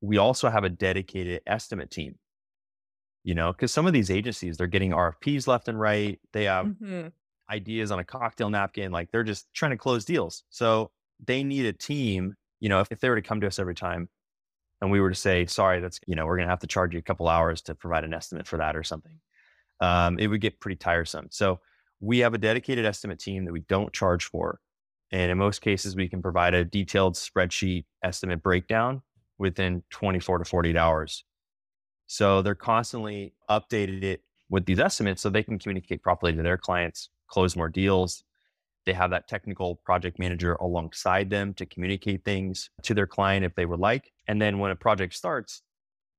we 0.00 0.18
also 0.18 0.50
have 0.50 0.64
a 0.64 0.68
dedicated 0.68 1.40
estimate 1.46 1.90
team, 1.90 2.16
you 3.26 3.34
know, 3.34 3.52
because 3.52 3.72
some 3.72 3.86
of 3.86 3.92
these 3.92 4.10
agencies, 4.10 4.56
they're 4.56 4.66
getting 4.66 4.92
RFPs 4.92 5.46
left 5.46 5.68
and 5.68 5.78
right. 5.78 6.18
They 6.32 6.44
have 6.44 6.66
mm-hmm. 6.66 7.08
ideas 7.50 7.90
on 7.90 7.98
a 7.98 8.04
cocktail 8.04 8.48
napkin, 8.48 8.90
like 8.92 9.10
they're 9.10 9.22
just 9.22 9.52
trying 9.52 9.72
to 9.72 9.76
close 9.76 10.06
deals. 10.06 10.44
So 10.48 10.90
they 11.22 11.44
need 11.44 11.66
a 11.66 11.72
team, 11.74 12.36
you 12.60 12.68
know, 12.68 12.80
if, 12.80 12.90
if 12.90 13.00
they 13.00 13.10
were 13.10 13.16
to 13.16 13.22
come 13.22 13.40
to 13.42 13.46
us 13.46 13.58
every 13.58 13.74
time 13.74 14.08
and 14.80 14.90
we 14.90 15.00
were 15.00 15.10
to 15.10 15.16
say, 15.16 15.44
sorry, 15.46 15.80
that's, 15.80 16.00
you 16.06 16.14
know, 16.14 16.24
we're 16.24 16.36
going 16.36 16.46
to 16.46 16.52
have 16.52 16.60
to 16.60 16.66
charge 16.66 16.94
you 16.94 17.00
a 17.00 17.02
couple 17.02 17.28
hours 17.28 17.62
to 17.62 17.74
provide 17.74 18.04
an 18.04 18.14
estimate 18.14 18.46
for 18.46 18.58
that 18.58 18.76
or 18.76 18.82
something 18.82 19.18
um, 19.80 20.18
it 20.18 20.28
would 20.28 20.40
get 20.40 20.60
pretty 20.60 20.76
tiresome. 20.76 21.28
So 21.30 21.60
we 22.00 22.18
have 22.20 22.34
a 22.34 22.38
dedicated 22.38 22.84
estimate 22.84 23.18
team 23.18 23.44
that 23.44 23.52
we 23.52 23.60
don't 23.60 23.92
charge 23.92 24.24
for. 24.24 24.60
And 25.12 25.30
in 25.30 25.38
most 25.38 25.60
cases, 25.60 25.94
we 25.94 26.08
can 26.08 26.20
provide 26.20 26.54
a 26.54 26.64
detailed 26.64 27.14
spreadsheet 27.14 27.84
estimate 28.02 28.42
breakdown 28.42 29.02
within 29.38 29.82
24 29.90 30.38
to 30.38 30.44
48 30.44 30.76
hours. 30.76 31.24
So 32.06 32.42
they're 32.42 32.54
constantly 32.54 33.34
updated 33.50 34.02
it 34.02 34.22
with 34.48 34.64
these 34.66 34.78
estimates 34.78 35.22
so 35.22 35.30
they 35.30 35.42
can 35.42 35.58
communicate 35.58 36.02
properly 36.02 36.32
to 36.34 36.42
their 36.42 36.56
clients, 36.56 37.10
close 37.28 37.56
more 37.56 37.68
deals. 37.68 38.22
They 38.84 38.92
have 38.92 39.10
that 39.10 39.26
technical 39.26 39.76
project 39.76 40.18
manager 40.18 40.54
alongside 40.54 41.30
them 41.30 41.54
to 41.54 41.66
communicate 41.66 42.24
things 42.24 42.70
to 42.82 42.94
their 42.94 43.06
client 43.06 43.44
if 43.44 43.54
they 43.56 43.66
would 43.66 43.80
like. 43.80 44.12
And 44.28 44.40
then 44.40 44.60
when 44.60 44.70
a 44.70 44.76
project 44.76 45.14
starts, 45.14 45.62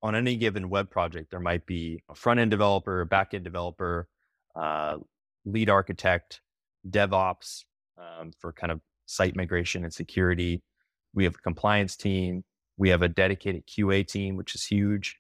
on 0.04 0.16
any 0.16 0.36
given 0.36 0.70
web 0.70 0.90
project, 0.90 1.32
there 1.32 1.40
might 1.40 1.66
be 1.66 2.04
a 2.10 2.16
front 2.16 2.40
end 2.40 2.52
developer, 2.52 3.02
a 3.02 3.06
back 3.06 3.34
end 3.34 3.44
developer, 3.44 4.08
uh, 4.56 4.98
lead 5.46 5.70
architect, 5.70 6.42
DevOps 6.90 7.64
um, 7.98 8.32
for 8.40 8.54
kind 8.54 8.72
of 8.72 8.80
site 9.06 9.36
migration 9.36 9.84
and 9.84 9.94
security. 9.94 10.62
We 11.14 11.24
have 11.24 11.36
a 11.36 11.40
compliance 11.40 11.96
team. 11.96 12.44
We 12.78 12.90
have 12.90 13.02
a 13.02 13.08
dedicated 13.08 13.66
QA 13.66 14.08
team, 14.08 14.36
which 14.36 14.54
is 14.54 14.66
huge. 14.66 15.18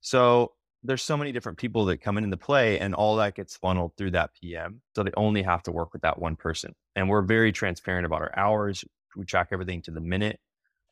So 0.00 0.52
there's 0.82 1.02
so 1.02 1.16
many 1.16 1.32
different 1.32 1.58
people 1.58 1.84
that 1.86 1.98
come 1.98 2.16
into 2.16 2.36
play, 2.36 2.78
and 2.78 2.94
all 2.94 3.16
that 3.16 3.34
gets 3.34 3.56
funneled 3.56 3.92
through 3.96 4.12
that 4.12 4.30
PM. 4.40 4.80
So 4.96 5.02
they 5.02 5.10
only 5.16 5.42
have 5.42 5.62
to 5.64 5.72
work 5.72 5.92
with 5.92 6.02
that 6.02 6.18
one 6.18 6.36
person. 6.36 6.74
And 6.96 7.08
we're 7.08 7.22
very 7.22 7.52
transparent 7.52 8.06
about 8.06 8.22
our 8.22 8.36
hours. 8.36 8.84
We 9.16 9.24
track 9.24 9.48
everything 9.52 9.82
to 9.82 9.90
the 9.90 10.00
minute. 10.00 10.40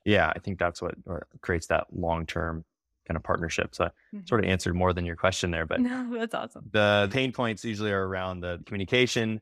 Yeah, 0.05 0.33
I 0.35 0.39
think 0.39 0.59
that's 0.59 0.83
what 0.83 0.95
creates 1.41 1.67
that 1.69 1.87
long 1.93 2.27
term 2.27 2.65
kind 3.07 3.17
of 3.17 3.23
partnership. 3.23 3.75
So 3.75 3.85
I 3.85 3.89
mm-hmm. 3.89 4.27
sort 4.27 4.45
of 4.45 4.51
answered 4.51 4.75
more 4.75 4.93
than 4.93 5.07
your 5.07 5.17
question 5.17 5.51
there, 5.51 5.67
but 5.67 5.81
no, 5.81 6.17
that's 6.19 6.35
awesome. 6.35 6.69
The 6.73 7.09
pain 7.11 7.33
points 7.33 7.65
usually 7.65 7.91
are 7.91 8.07
around 8.07 8.41
the 8.41 8.61
communication, 8.67 9.41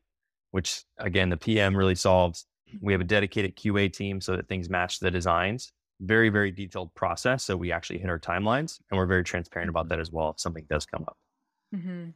which 0.51 0.83
again, 0.97 1.29
the 1.29 1.37
PM 1.37 1.75
really 1.75 1.95
solves. 1.95 2.45
We 2.81 2.93
have 2.93 3.01
a 3.01 3.05
dedicated 3.05 3.55
QA 3.55 3.91
team 3.91 4.21
so 4.21 4.35
that 4.35 4.47
things 4.47 4.69
match 4.69 4.99
the 4.99 5.11
designs. 5.11 5.71
Very, 5.99 6.29
very 6.29 6.51
detailed 6.51 6.93
process. 6.93 7.43
So 7.43 7.57
we 7.57 7.71
actually 7.71 7.99
hit 7.99 8.09
our 8.09 8.19
timelines 8.19 8.79
and 8.89 8.97
we're 8.97 9.07
very 9.07 9.23
transparent 9.23 9.69
about 9.69 9.89
that 9.89 9.99
as 9.99 10.11
well 10.11 10.29
if 10.29 10.39
something 10.39 10.65
does 10.69 10.85
come 10.85 11.03
up. 11.07 11.17
Mm-hmm. 11.75 12.09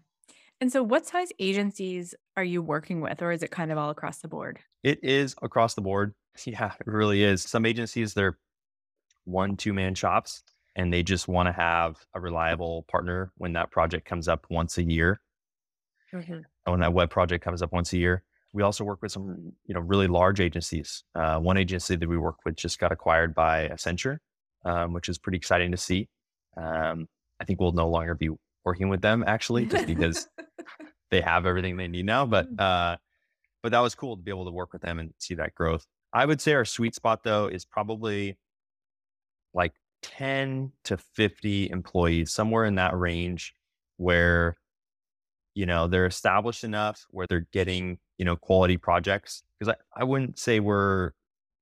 And 0.62 0.72
so, 0.72 0.84
what 0.84 1.08
size 1.08 1.30
agencies 1.40 2.14
are 2.38 2.44
you 2.44 2.62
working 2.62 3.02
with, 3.02 3.20
or 3.24 3.32
is 3.32 3.42
it 3.42 3.50
kind 3.50 3.72
of 3.72 3.80
all 3.80 3.90
across 3.90 4.20
the 4.20 4.28
board? 4.28 4.60
It 4.84 5.00
is 5.04 5.36
across 5.42 5.74
the 5.74 5.82
board. 5.82 6.14
Yeah, 6.46 6.72
it 6.80 6.88
really 6.88 7.24
is. 7.24 7.44
Some 7.44 7.66
agencies, 7.66 8.14
they're 8.14 8.38
one, 9.26 9.58
two 9.58 9.74
man 9.74 9.96
shops 9.96 10.44
and 10.76 10.92
they 10.94 11.04
just 11.04 11.28
want 11.28 11.48
to 11.48 11.52
have 11.52 11.98
a 12.14 12.20
reliable 12.20 12.86
partner 12.90 13.32
when 13.38 13.54
that 13.54 13.72
project 13.72 14.06
comes 14.06 14.28
up 14.28 14.46
once 14.50 14.78
a 14.78 14.84
year. 14.84 15.20
Mm-hmm. 16.14 16.40
When 16.66 16.80
that 16.82 16.94
web 16.94 17.10
project 17.10 17.44
comes 17.44 17.62
up 17.62 17.72
once 17.72 17.94
a 17.94 17.98
year. 17.98 18.24
We 18.54 18.64
also 18.64 18.84
work 18.84 19.02
with 19.02 19.12
some, 19.12 19.54
you 19.66 19.74
know, 19.74 19.80
really 19.80 20.08
large 20.08 20.42
agencies. 20.42 21.04
Uh, 21.16 21.40
one 21.40 21.58
agency 21.58 21.96
that 21.96 22.08
we 22.08 22.18
work 22.18 22.38
with 22.46 22.56
just 22.56 22.80
got 22.80 22.92
acquired 22.92 23.34
by 23.34 23.68
Accenture, 23.70 24.18
um, 24.66 24.94
which 24.94 25.08
is 25.10 25.18
pretty 25.18 25.38
exciting 25.38 25.72
to 25.72 25.78
see. 25.78 26.10
Um, 26.58 27.08
I 27.40 27.46
think 27.46 27.60
we'll 27.60 27.72
no 27.72 27.90
longer 27.90 28.14
be 28.14 28.30
working 28.66 28.90
with 28.90 29.02
them 29.02 29.24
actually, 29.26 29.66
just 29.66 29.88
because 29.88 30.28
they 31.12 31.22
have 31.22 31.46
everything 31.46 31.78
they 31.78 31.88
need 31.88 32.06
now. 32.06 32.26
But 32.26 32.54
mm. 32.54 32.60
uh, 32.60 32.98
but 33.64 33.72
that 33.72 33.80
was 33.80 33.96
cool 33.96 34.18
to 34.18 34.24
be 34.24 34.32
able 34.32 34.46
to 34.46 34.52
work 34.52 34.74
with 34.74 34.82
them 34.82 35.00
and 35.00 35.14
see 35.18 35.36
that 35.36 35.56
growth. 35.56 35.86
I 36.14 36.26
would 36.26 36.42
say 36.42 36.54
our 36.54 36.66
sweet 36.66 36.96
spot 36.96 37.24
though 37.24 37.48
is 37.48 37.64
probably 37.64 38.38
like 39.54 39.74
10 40.02 40.72
to 40.86 40.98
50 40.98 41.70
employees, 41.70 42.32
somewhere 42.32 42.66
in 42.66 42.76
that 42.76 42.98
range 42.98 43.54
where, 43.98 44.58
you 45.54 45.66
know, 45.66 45.88
they're 45.88 46.06
established 46.06 46.64
enough 46.64 47.06
where 47.12 47.28
they're 47.28 47.48
getting, 47.52 48.00
you 48.22 48.26
know, 48.26 48.36
quality 48.36 48.78
projects. 48.78 49.42
Because 49.58 49.74
I, 49.74 50.02
I 50.02 50.04
wouldn't 50.04 50.38
say 50.38 50.60
we're 50.60 51.14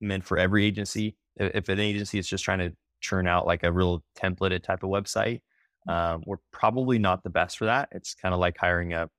meant 0.01 0.25
for 0.25 0.37
every 0.37 0.65
agency. 0.65 1.15
If 1.37 1.69
an 1.69 1.79
agency 1.79 2.19
is 2.19 2.27
just 2.27 2.43
trying 2.43 2.59
to 2.59 2.73
churn 2.99 3.29
out 3.29 3.47
like 3.47 3.63
a 3.63 3.71
real 3.71 4.03
templated 4.21 4.61
type 4.61 4.83
of 4.83 4.89
website, 4.89 5.39
mm. 5.87 5.93
um, 5.93 6.23
we're 6.25 6.41
probably 6.51 6.99
not 6.99 7.23
the 7.23 7.29
best 7.29 7.57
for 7.57 7.63
that. 7.63 7.87
It's 7.93 8.13
kind 8.13 8.33
of 8.33 8.41
like 8.41 8.57
hiring 8.57 8.91
a, 8.91 9.09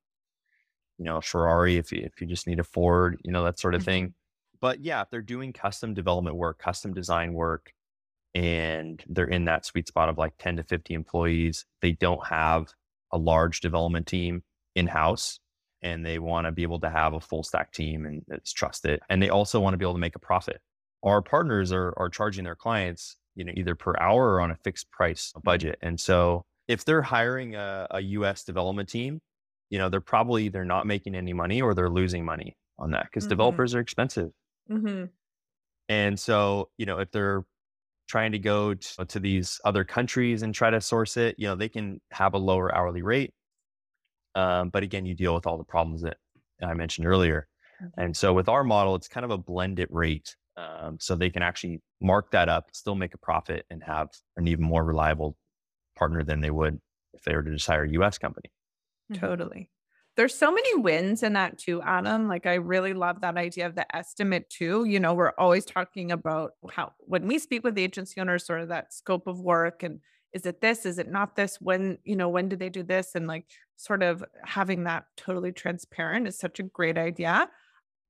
you 0.98 1.06
know, 1.06 1.22
Ferrari 1.22 1.78
if 1.78 1.90
you, 1.92 2.02
if 2.02 2.20
you 2.20 2.26
just 2.26 2.46
need 2.46 2.60
a 2.60 2.64
Ford, 2.64 3.18
you 3.24 3.32
know, 3.32 3.42
that 3.44 3.58
sort 3.58 3.74
of 3.74 3.80
mm-hmm. 3.80 3.90
thing. 3.90 4.14
But 4.60 4.80
yeah, 4.80 5.00
if 5.00 5.08
they're 5.08 5.22
doing 5.22 5.54
custom 5.54 5.94
development 5.94 6.36
work, 6.36 6.58
custom 6.58 6.92
design 6.92 7.32
work, 7.32 7.72
and 8.34 9.02
they're 9.08 9.24
in 9.24 9.46
that 9.46 9.64
sweet 9.64 9.88
spot 9.88 10.10
of 10.10 10.18
like 10.18 10.34
10 10.38 10.58
to 10.58 10.62
50 10.62 10.92
employees. 10.92 11.64
They 11.80 11.92
don't 11.92 12.26
have 12.26 12.66
a 13.10 13.16
large 13.16 13.60
development 13.60 14.06
team 14.06 14.42
in 14.74 14.86
house 14.86 15.40
and 15.82 16.04
they 16.04 16.18
want 16.18 16.46
to 16.46 16.52
be 16.52 16.62
able 16.62 16.80
to 16.80 16.90
have 16.90 17.14
a 17.14 17.20
full 17.20 17.42
stack 17.42 17.72
team 17.72 18.06
and 18.06 18.22
it's 18.28 18.52
trusted. 18.52 19.00
And 19.08 19.22
they 19.22 19.30
also 19.30 19.60
want 19.60 19.74
to 19.74 19.78
be 19.78 19.84
able 19.84 19.94
to 19.94 20.00
make 20.00 20.16
a 20.16 20.20
profit. 20.20 20.60
Our 21.02 21.22
partners 21.22 21.72
are, 21.72 21.94
are 21.96 22.08
charging 22.08 22.44
their 22.44 22.54
clients, 22.54 23.16
you 23.34 23.44
know, 23.44 23.52
either 23.56 23.74
per 23.74 23.94
hour 23.98 24.34
or 24.34 24.40
on 24.40 24.50
a 24.50 24.56
fixed 24.56 24.90
price 24.90 25.32
budget. 25.42 25.78
And 25.80 25.98
so 25.98 26.44
if 26.68 26.84
they're 26.84 27.02
hiring 27.02 27.54
a, 27.54 27.86
a 27.90 28.00
US 28.00 28.44
development 28.44 28.88
team, 28.88 29.20
you 29.70 29.78
know, 29.78 29.88
they're 29.88 30.00
probably 30.00 30.44
either 30.44 30.64
not 30.64 30.86
making 30.86 31.14
any 31.14 31.32
money 31.32 31.62
or 31.62 31.74
they're 31.74 31.88
losing 31.88 32.24
money 32.24 32.56
on 32.78 32.90
that 32.90 33.04
because 33.04 33.24
mm-hmm. 33.24 33.30
developers 33.30 33.74
are 33.74 33.80
expensive. 33.80 34.30
Mm-hmm. 34.70 35.06
And 35.88 36.18
so, 36.18 36.70
you 36.76 36.86
know, 36.86 36.98
if 36.98 37.10
they're 37.10 37.44
trying 38.08 38.32
to 38.32 38.38
go 38.38 38.74
to, 38.74 39.04
to 39.04 39.20
these 39.20 39.60
other 39.64 39.84
countries 39.84 40.42
and 40.42 40.54
try 40.54 40.70
to 40.70 40.80
source 40.80 41.16
it, 41.16 41.36
you 41.38 41.46
know, 41.46 41.54
they 41.54 41.68
can 41.68 42.00
have 42.10 42.34
a 42.34 42.38
lower 42.38 42.74
hourly 42.74 43.02
rate. 43.02 43.32
Um, 44.34 44.70
but 44.70 44.82
again, 44.82 45.06
you 45.06 45.14
deal 45.14 45.34
with 45.34 45.46
all 45.46 45.58
the 45.58 45.64
problems 45.64 46.02
that 46.02 46.18
I 46.62 46.74
mentioned 46.74 47.06
earlier. 47.06 47.48
Mm-hmm. 47.82 48.00
And 48.00 48.16
so 48.16 48.32
with 48.32 48.48
our 48.48 48.64
model, 48.64 48.94
it's 48.94 49.08
kind 49.08 49.24
of 49.24 49.30
a 49.30 49.38
blended 49.38 49.88
rate. 49.90 50.36
Um, 50.56 50.98
so 51.00 51.14
they 51.14 51.30
can 51.30 51.42
actually 51.42 51.80
mark 52.00 52.32
that 52.32 52.48
up, 52.48 52.66
still 52.72 52.94
make 52.94 53.14
a 53.14 53.18
profit, 53.18 53.64
and 53.70 53.82
have 53.82 54.08
an 54.36 54.46
even 54.46 54.64
more 54.64 54.84
reliable 54.84 55.36
partner 55.96 56.22
than 56.22 56.40
they 56.40 56.50
would 56.50 56.80
if 57.14 57.22
they 57.22 57.34
were 57.34 57.42
to 57.42 57.52
just 57.52 57.66
hire 57.66 57.84
a 57.84 57.90
US 57.92 58.18
company. 58.18 58.50
Mm-hmm. 59.10 59.20
Totally. 59.24 59.70
There's 60.16 60.34
so 60.34 60.52
many 60.52 60.74
wins 60.76 61.22
in 61.22 61.34
that 61.34 61.56
too, 61.56 61.80
Adam. 61.82 62.28
Like 62.28 62.44
I 62.44 62.54
really 62.54 62.92
love 62.92 63.20
that 63.22 63.36
idea 63.36 63.66
of 63.66 63.74
the 63.74 63.96
estimate 63.96 64.50
too. 64.50 64.84
You 64.84 65.00
know, 65.00 65.14
we're 65.14 65.32
always 65.38 65.64
talking 65.64 66.12
about 66.12 66.52
how 66.70 66.92
when 66.98 67.26
we 67.26 67.38
speak 67.38 67.64
with 67.64 67.78
agency 67.78 68.20
owners, 68.20 68.44
sort 68.44 68.60
of 68.60 68.68
that 68.68 68.92
scope 68.92 69.26
of 69.26 69.40
work 69.40 69.82
and 69.82 70.00
is 70.32 70.46
it 70.46 70.60
this? 70.60 70.86
Is 70.86 70.98
it 70.98 71.10
not 71.10 71.36
this? 71.36 71.58
When, 71.60 71.98
you 72.04 72.16
know, 72.16 72.28
when 72.28 72.48
do 72.48 72.56
they 72.56 72.68
do 72.68 72.82
this? 72.82 73.14
And 73.14 73.26
like 73.26 73.46
sort 73.76 74.02
of 74.02 74.24
having 74.44 74.84
that 74.84 75.04
totally 75.16 75.52
transparent 75.52 76.28
is 76.28 76.38
such 76.38 76.60
a 76.60 76.64
great 76.64 76.98
idea. 76.98 77.48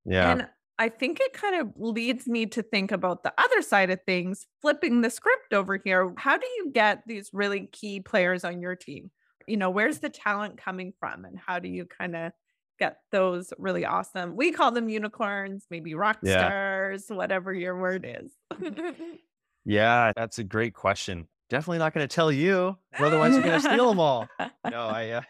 Yeah. 0.05 0.33
And 0.33 0.49
I 0.79 0.89
think 0.89 1.21
it 1.21 1.33
kind 1.33 1.61
of 1.61 1.73
leads 1.77 2.27
me 2.27 2.47
to 2.47 2.63
think 2.63 2.91
about 2.91 3.23
the 3.23 3.35
other 3.37 3.63
side 3.63 3.91
of 3.91 4.01
things, 4.07 4.47
flipping 4.63 5.03
the 5.03 5.11
script 5.11 5.53
over 5.53 5.81
here. 5.83 6.13
How 6.17 6.37
do 6.37 6.47
you 6.57 6.71
get 6.73 7.03
these 7.07 7.31
really 7.33 7.69
key 7.73 8.01
players 8.01 8.45
on 8.45 8.61
your 8.61 8.77
team? 8.77 9.11
you 9.51 9.57
know 9.57 9.71
where's 9.71 9.99
the 9.99 10.09
talent 10.09 10.57
coming 10.57 10.93
from 10.99 11.25
and 11.25 11.39
how 11.39 11.59
do 11.59 11.69
you 11.69 11.85
kind 11.85 12.15
of 12.15 12.33
get 12.79 12.99
those 13.11 13.53
really 13.59 13.85
awesome 13.85 14.37
we 14.37 14.53
call 14.53 14.71
them 14.71 14.89
unicorns 14.89 15.67
maybe 15.71 15.95
rock 15.95 16.19
yeah. 16.23 16.39
stars 16.39 17.05
whatever 17.09 17.53
your 17.53 17.79
word 17.79 18.07
is 18.09 18.33
yeah 19.65 20.13
that's 20.17 20.39
a 20.39 20.45
great 20.45 20.73
question 20.73 21.27
definitely 21.51 21.79
not 21.79 21.93
going 21.93 22.07
to 22.07 22.13
tell 22.13 22.33
you 22.33 22.77
otherwise 22.99 23.33
you're 23.35 23.43
going 23.43 23.61
to 23.61 23.69
steal 23.69 23.89
them 23.91 24.01
all 24.01 24.27
no 24.71 24.87
i 24.87 25.11
uh, 25.11 25.23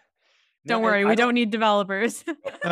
don't 0.66 0.82
no, 0.82 0.86
worry, 0.86 1.00
I, 1.00 1.04
we 1.04 1.12
I 1.12 1.14
don't, 1.14 1.28
don't, 1.28 1.34
need 1.36 1.50
developers. 1.50 2.22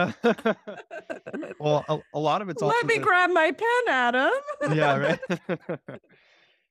well, 1.59 1.87
a, 1.89 1.99
a, 2.13 2.19
lot 2.19 2.43
of 2.43 2.51
it's. 2.51 2.61
Let 2.61 2.85
me 2.85 2.99
the, 2.99 3.03
grab 3.03 3.31
my 3.31 3.51
pen, 3.51 3.89
Adam. 3.89 4.31
yeah, 4.77 5.17
right. 5.49 5.81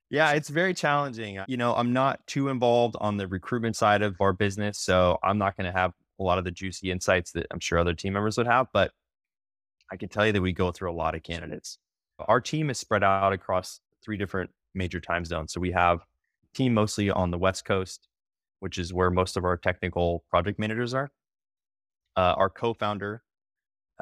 Yeah, 0.10 0.32
it's 0.32 0.48
very 0.48 0.74
challenging. 0.74 1.40
You 1.48 1.58
know, 1.58 1.76
I'm 1.76 1.92
not 1.92 2.26
too 2.28 2.48
involved 2.48 2.96
on 3.02 3.18
the 3.18 3.28
recruitment 3.28 3.76
side 3.76 4.02
of 4.02 4.16
our 4.22 4.32
business, 4.32 4.80
so 4.80 5.18
I'm 5.22 5.38
not 5.38 5.58
going 5.58 5.66
to 5.66 5.78
have 5.78 5.92
a 6.20 6.24
lot 6.24 6.38
of 6.38 6.46
the 6.46 6.52
juicy 6.52 6.92
insights 6.92 7.32
that 7.34 7.48
I'm 7.52 7.60
sure 7.60 7.78
other 7.78 7.94
team 7.94 8.14
members 8.14 8.38
would 8.38 8.48
have, 8.48 8.68
but 8.72 8.92
I 9.92 9.98
can 9.98 10.08
tell 10.08 10.26
you 10.26 10.32
that 10.32 10.42
we 10.42 10.54
go 10.54 10.72
through 10.72 10.92
a 10.92 10.94
lot 10.94 11.14
of 11.14 11.24
candidates. 11.24 11.78
Our 12.20 12.40
team 12.40 12.70
is 12.70 12.78
spread 12.78 13.04
out 13.04 13.34
across 13.34 13.82
three 14.04 14.18
different 14.18 14.50
major 14.74 15.02
time 15.02 15.26
zones. 15.26 15.52
So 15.52 15.60
we 15.60 15.72
have 15.72 16.00
team 16.58 16.74
mostly 16.74 17.10
on 17.10 17.32
the 17.32 17.38
West 17.38 17.66
Coast, 17.66 18.08
which 18.60 18.78
is 18.78 18.94
where 18.94 19.12
most 19.12 19.38
of 19.38 19.46
our 19.46 19.58
technical 19.58 20.24
project 20.30 20.60
managers 20.60 20.94
are. 20.94 21.12
Uh, 22.16 22.34
our 22.36 22.50
co-founder, 22.50 23.22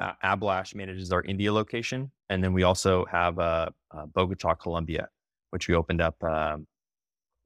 uh, 0.00 0.12
Ablash, 0.24 0.74
manages 0.74 1.12
our 1.12 1.22
India 1.22 1.52
location, 1.52 2.10
and 2.30 2.42
then 2.42 2.54
we 2.54 2.62
also 2.62 3.04
have 3.06 3.38
uh, 3.38 3.68
uh 3.90 4.06
Bogota, 4.06 4.54
Colombia, 4.54 5.08
which 5.50 5.68
we 5.68 5.74
opened 5.74 6.00
up, 6.00 6.22
um, 6.24 6.66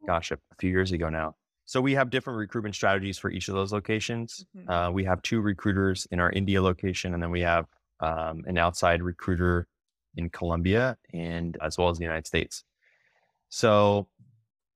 gosh, 0.07 0.31
a, 0.31 0.35
a, 0.35 0.55
few 0.59 0.71
years 0.71 0.93
ago 0.93 1.09
now. 1.09 1.35
So 1.65 1.81
we 1.81 1.95
have 1.95 2.11
different 2.11 2.39
recruitment 2.39 2.77
strategies 2.77 3.19
for 3.19 3.31
each 3.31 3.49
of 3.49 3.55
those 3.55 3.73
locations. 3.73 4.45
Mm-hmm. 4.57 4.71
Uh, 4.71 4.91
we 4.91 5.05
have 5.05 5.23
two 5.23 5.41
recruiters 5.41 6.07
in 6.13 6.21
our 6.21 6.31
India 6.31 6.63
location, 6.63 7.15
and 7.15 7.23
then 7.23 7.31
we 7.33 7.41
have 7.41 7.67
um, 7.99 8.45
an 8.47 8.59
outside 8.59 9.03
recruiter 9.03 9.67
in 10.17 10.31
Colombia 10.31 10.97
and 11.13 11.57
as 11.61 11.79
well 11.79 11.89
as 11.89 11.99
the 11.99 12.05
United 12.05 12.27
States. 12.27 12.65
So, 13.49 14.09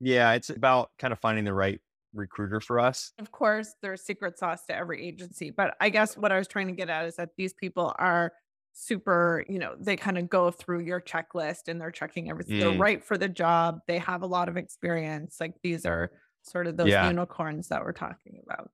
yeah, 0.00 0.32
it's 0.32 0.50
about 0.50 0.90
kind 0.98 1.12
of 1.12 1.18
finding 1.20 1.44
the 1.44 1.54
right 1.54 1.80
recruiter 2.14 2.60
for 2.60 2.78
us. 2.78 3.12
Of 3.18 3.32
course, 3.32 3.74
there's 3.82 4.02
secret 4.02 4.38
sauce 4.38 4.64
to 4.66 4.76
every 4.76 5.06
agency, 5.06 5.50
but 5.50 5.74
I 5.80 5.90
guess 5.90 6.16
what 6.16 6.32
I 6.32 6.38
was 6.38 6.48
trying 6.48 6.68
to 6.68 6.72
get 6.72 6.88
at 6.88 7.06
is 7.06 7.16
that 7.16 7.30
these 7.36 7.52
people 7.52 7.94
are 7.98 8.32
super, 8.72 9.44
you 9.48 9.58
know, 9.58 9.74
they 9.78 9.96
kind 9.96 10.18
of 10.18 10.28
go 10.28 10.50
through 10.50 10.80
your 10.80 11.00
checklist 11.00 11.68
and 11.68 11.80
they're 11.80 11.90
checking 11.90 12.30
everything. 12.30 12.56
Mm. 12.56 12.60
They're 12.60 12.78
right 12.78 13.04
for 13.04 13.16
the 13.16 13.28
job. 13.28 13.80
They 13.86 13.98
have 13.98 14.22
a 14.22 14.26
lot 14.26 14.48
of 14.48 14.56
experience. 14.56 15.36
Like 15.40 15.54
these 15.62 15.86
are 15.86 16.10
sort 16.42 16.66
of 16.66 16.76
those 16.76 16.88
yeah. 16.88 17.08
unicorns 17.08 17.68
that 17.68 17.82
we're 17.82 17.92
talking 17.92 18.40
about. 18.44 18.70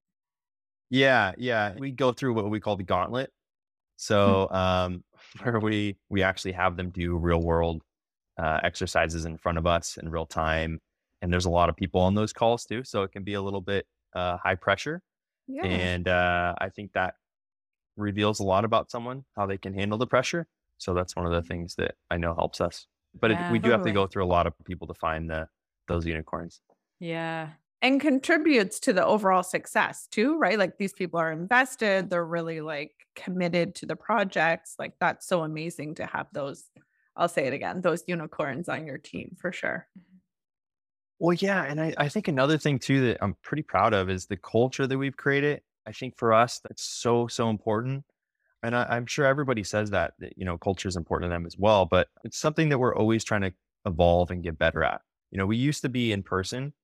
Yeah, 0.90 1.32
yeah. 1.38 1.74
We 1.78 1.92
go 1.92 2.12
through 2.12 2.34
what 2.34 2.50
we 2.50 2.60
call 2.60 2.76
the 2.76 2.82
gauntlet. 2.82 3.28
Hmm. 3.28 3.32
So, 3.96 4.48
um, 4.50 5.04
where 5.42 5.60
we 5.60 5.96
we 6.08 6.22
actually 6.22 6.52
have 6.52 6.76
them 6.76 6.90
do 6.90 7.16
real 7.16 7.40
world 7.40 7.82
uh, 8.38 8.60
exercises 8.62 9.26
in 9.26 9.36
front 9.36 9.58
of 9.58 9.66
us 9.66 9.98
in 9.98 10.08
real 10.08 10.26
time, 10.26 10.80
and 11.22 11.32
there's 11.32 11.46
a 11.46 11.50
lot 11.50 11.68
of 11.68 11.76
people 11.76 12.00
on 12.00 12.14
those 12.14 12.32
calls 12.32 12.64
too, 12.64 12.84
so 12.84 13.02
it 13.02 13.12
can 13.12 13.24
be 13.24 13.34
a 13.34 13.42
little 13.42 13.60
bit 13.60 13.86
uh, 14.14 14.36
high 14.38 14.54
pressure. 14.54 15.02
Yeah. 15.46 15.64
And 15.64 16.08
uh, 16.08 16.54
I 16.58 16.68
think 16.68 16.92
that 16.92 17.14
reveals 17.96 18.40
a 18.40 18.44
lot 18.44 18.64
about 18.64 18.90
someone, 18.90 19.24
how 19.36 19.46
they 19.46 19.58
can 19.58 19.74
handle 19.74 19.98
the 19.98 20.06
pressure. 20.06 20.46
So 20.78 20.94
that's 20.94 21.16
one 21.16 21.26
of 21.26 21.32
the 21.32 21.42
things 21.42 21.74
that 21.76 21.94
I 22.10 22.16
know 22.16 22.34
helps 22.34 22.60
us. 22.60 22.86
But 23.20 23.30
yeah, 23.30 23.48
it, 23.48 23.52
we 23.52 23.58
do 23.58 23.64
totally. 23.64 23.78
have 23.78 23.86
to 23.86 23.92
go 23.92 24.06
through 24.06 24.24
a 24.24 24.26
lot 24.26 24.46
of 24.46 24.54
people 24.64 24.86
to 24.86 24.94
find 24.94 25.28
the 25.28 25.48
those 25.88 26.06
unicorns. 26.06 26.60
Yeah. 27.00 27.48
And 27.82 28.00
contributes 28.00 28.78
to 28.80 28.92
the 28.92 29.04
overall 29.04 29.42
success 29.42 30.06
too, 30.10 30.38
right? 30.38 30.58
Like 30.58 30.78
these 30.78 30.92
people 30.92 31.18
are 31.18 31.32
invested, 31.32 32.10
they're 32.10 32.24
really 32.24 32.60
like 32.60 32.92
committed 33.16 33.74
to 33.76 33.86
the 33.86 33.96
projects. 33.96 34.76
Like 34.78 34.92
that's 35.00 35.26
so 35.26 35.42
amazing 35.42 35.96
to 35.96 36.06
have 36.06 36.26
those, 36.32 36.64
I'll 37.16 37.28
say 37.28 37.46
it 37.46 37.54
again, 37.54 37.80
those 37.80 38.04
unicorns 38.06 38.68
on 38.68 38.86
your 38.86 38.98
team 38.98 39.34
for 39.40 39.50
sure. 39.50 39.88
Well, 41.20 41.34
yeah. 41.34 41.62
And 41.62 41.80
I, 41.80 41.94
I 41.96 42.08
think 42.08 42.26
another 42.26 42.58
thing 42.58 42.80
too 42.80 43.06
that 43.06 43.18
I'm 43.22 43.36
pretty 43.42 43.62
proud 43.62 43.94
of 43.94 44.10
is 44.10 44.26
the 44.26 44.36
culture 44.36 44.86
that 44.86 44.98
we've 44.98 45.16
created 45.16 45.60
I 45.86 45.92
think 45.92 46.16
for 46.16 46.32
us, 46.32 46.60
that's 46.62 46.84
so, 46.84 47.26
so 47.26 47.50
important. 47.50 48.04
And 48.62 48.76
I, 48.76 48.96
am 48.96 49.06
sure 49.06 49.24
everybody 49.24 49.64
says 49.64 49.90
that, 49.90 50.14
that, 50.18 50.34
you 50.36 50.44
know, 50.44 50.58
culture 50.58 50.88
is 50.88 50.96
important 50.96 51.30
to 51.30 51.34
them 51.34 51.46
as 51.46 51.56
well, 51.58 51.86
but 51.86 52.08
it's 52.24 52.38
something 52.38 52.68
that 52.68 52.78
we're 52.78 52.94
always 52.94 53.24
trying 53.24 53.40
to 53.42 53.52
evolve 53.86 54.30
and 54.30 54.42
get 54.42 54.58
better 54.58 54.84
at. 54.84 55.00
You 55.30 55.38
know, 55.38 55.46
we 55.46 55.56
used 55.56 55.82
to 55.82 55.88
be 55.88 56.12
in 56.12 56.22
person 56.22 56.74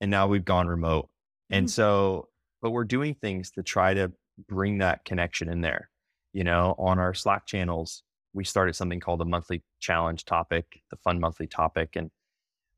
and 0.00 0.10
now 0.10 0.26
we've 0.26 0.44
gone 0.44 0.66
remote. 0.66 1.08
And 1.50 1.66
mm-hmm. 1.66 1.70
so, 1.70 2.28
but 2.62 2.70
we're 2.70 2.84
doing 2.84 3.14
things 3.14 3.50
to 3.52 3.62
try 3.62 3.94
to 3.94 4.10
bring 4.48 4.78
that 4.78 5.04
connection 5.04 5.48
in 5.50 5.60
there. 5.60 5.90
You 6.32 6.44
know, 6.44 6.74
on 6.78 6.98
our 6.98 7.14
Slack 7.14 7.46
channels, 7.46 8.02
we 8.32 8.44
started 8.44 8.74
something 8.74 9.00
called 9.00 9.20
the 9.20 9.24
monthly 9.24 9.62
challenge 9.80 10.24
topic, 10.24 10.82
the 10.90 10.96
fun 10.96 11.20
monthly 11.20 11.46
topic. 11.46 11.96
And 11.96 12.10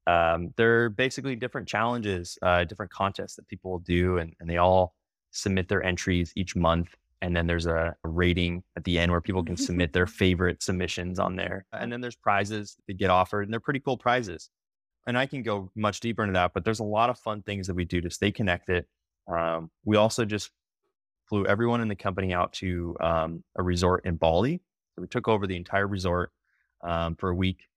um, 0.07 0.53
they're 0.57 0.89
basically 0.89 1.37
different 1.37 1.69
challenges, 1.69 2.39
uh, 2.43 2.65
different 2.65 2.91
contests 2.91 3.37
that 3.37 3.49
people 3.49 3.71
will 3.71 3.81
do, 3.81 4.19
and, 4.19 4.35
and 4.41 4.49
they 4.49 4.57
all 4.57 4.95
submit 5.31 5.69
their 5.69 5.83
entries 5.83 6.33
each 6.37 6.57
month. 6.57 6.95
And 7.23 7.37
then 7.37 7.47
there's 7.47 7.67
a, 7.67 7.95
rating 8.03 8.63
at 8.77 8.85
the 8.85 8.99
end 8.99 9.13
where 9.13 9.21
people 9.21 9.45
can 9.45 9.57
submit 9.69 9.93
their 9.93 10.07
favorite 10.07 10.63
submissions 10.63 11.19
on 11.19 11.37
there. 11.37 11.67
And 11.73 11.93
then 11.93 12.01
there's 12.01 12.17
prizes 12.17 12.77
that 12.89 12.95
get 12.95 13.11
offered, 13.11 13.43
and 13.43 13.53
they're 13.53 13.61
pretty 13.61 13.81
cool 13.81 13.97
prizes. 13.97 14.51
And 15.07 15.17
I 15.17 15.27
can 15.27 15.43
go 15.43 15.71
much 15.75 16.01
deeper 16.01 16.23
into 16.23 16.35
that, 16.35 16.53
but 16.55 16.65
there's 16.65 16.81
a 16.81 16.85
lot 16.85 17.11
of 17.11 17.19
fun 17.19 17.43
things 17.43 17.67
that 17.67 17.75
we 17.75 17.85
do 17.85 18.01
to 18.01 18.11
stay 18.11 18.31
connected. 18.31 18.87
Um, 19.29 19.71
we 19.85 19.97
also 19.97 20.25
just 20.25 20.51
flew 21.29 21.47
everyone 21.47 21.81
in 21.81 21.89
the 21.89 21.95
company 21.95 22.35
out 22.35 22.53
to 22.55 22.97
um, 23.01 23.45
a 23.57 23.63
resort 23.63 24.05
in 24.05 24.17
Bali. 24.17 24.61
So 24.95 25.03
we 25.03 25.09
took 25.09 25.29
over 25.29 25.47
the 25.47 25.57
entire 25.57 25.87
resort. 25.87 26.33
um, 26.83 27.15
for 27.17 27.29
a 27.31 27.35
week 27.35 27.69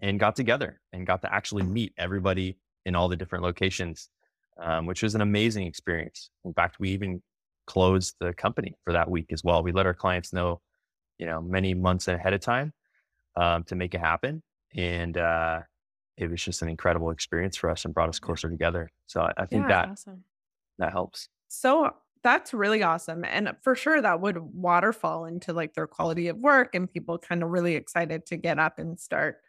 and 0.00 0.20
got 0.20 0.36
together 0.36 0.80
and 0.92 1.06
got 1.06 1.22
to 1.22 1.32
actually 1.34 1.62
meet 1.62 1.92
everybody 1.98 2.58
in 2.84 2.94
all 2.94 3.08
the 3.08 3.16
different 3.16 3.44
locations, 3.44 4.08
um, 4.60 4.86
which 4.86 5.02
was 5.02 5.14
an 5.14 5.20
amazing 5.20 5.66
experience. 5.66 6.30
In 6.44 6.52
fact, 6.54 6.78
we 6.78 6.90
even 6.90 7.22
closed 7.66 8.16
the 8.20 8.32
company 8.32 8.74
for 8.84 8.92
that 8.92 9.10
week 9.10 9.32
as 9.32 9.42
well. 9.42 9.62
We 9.62 9.72
let 9.72 9.86
our 9.86 9.94
clients 9.94 10.32
know, 10.32 10.60
you 11.18 11.26
know, 11.26 11.40
many 11.40 11.74
months 11.74 12.08
ahead 12.08 12.32
of 12.32 12.40
time 12.40 12.72
um, 13.36 13.64
to 13.64 13.74
make 13.74 13.94
it 13.94 14.00
happen. 14.00 14.42
And 14.74 15.16
uh, 15.16 15.60
it 16.16 16.30
was 16.30 16.42
just 16.42 16.62
an 16.62 16.68
incredible 16.68 17.10
experience 17.10 17.56
for 17.56 17.70
us 17.70 17.84
and 17.84 17.94
brought 17.94 18.08
us 18.08 18.18
closer 18.18 18.48
together. 18.48 18.90
So 19.06 19.22
I, 19.22 19.32
I 19.38 19.46
think 19.46 19.62
Yeah, 19.62 19.68
that 19.68 19.90
awesome. 19.90 20.24
that 20.78 20.92
helps. 20.92 21.28
So 21.48 21.90
that's 22.22 22.52
really 22.52 22.82
awesome. 22.82 23.24
And 23.24 23.54
for 23.62 23.74
sure 23.74 24.00
that 24.00 24.20
would 24.20 24.38
waterfall 24.38 25.26
into 25.26 25.52
like 25.52 25.74
their 25.74 25.86
quality 25.86 26.28
of 26.28 26.38
work 26.38 26.74
and 26.74 26.90
people 26.90 27.18
kind 27.18 27.42
of 27.42 27.50
really 27.50 27.74
excited 27.76 28.26
to 28.26 28.36
get 28.36 28.58
up 28.58 28.78
and 28.78 28.98
start 28.98 29.40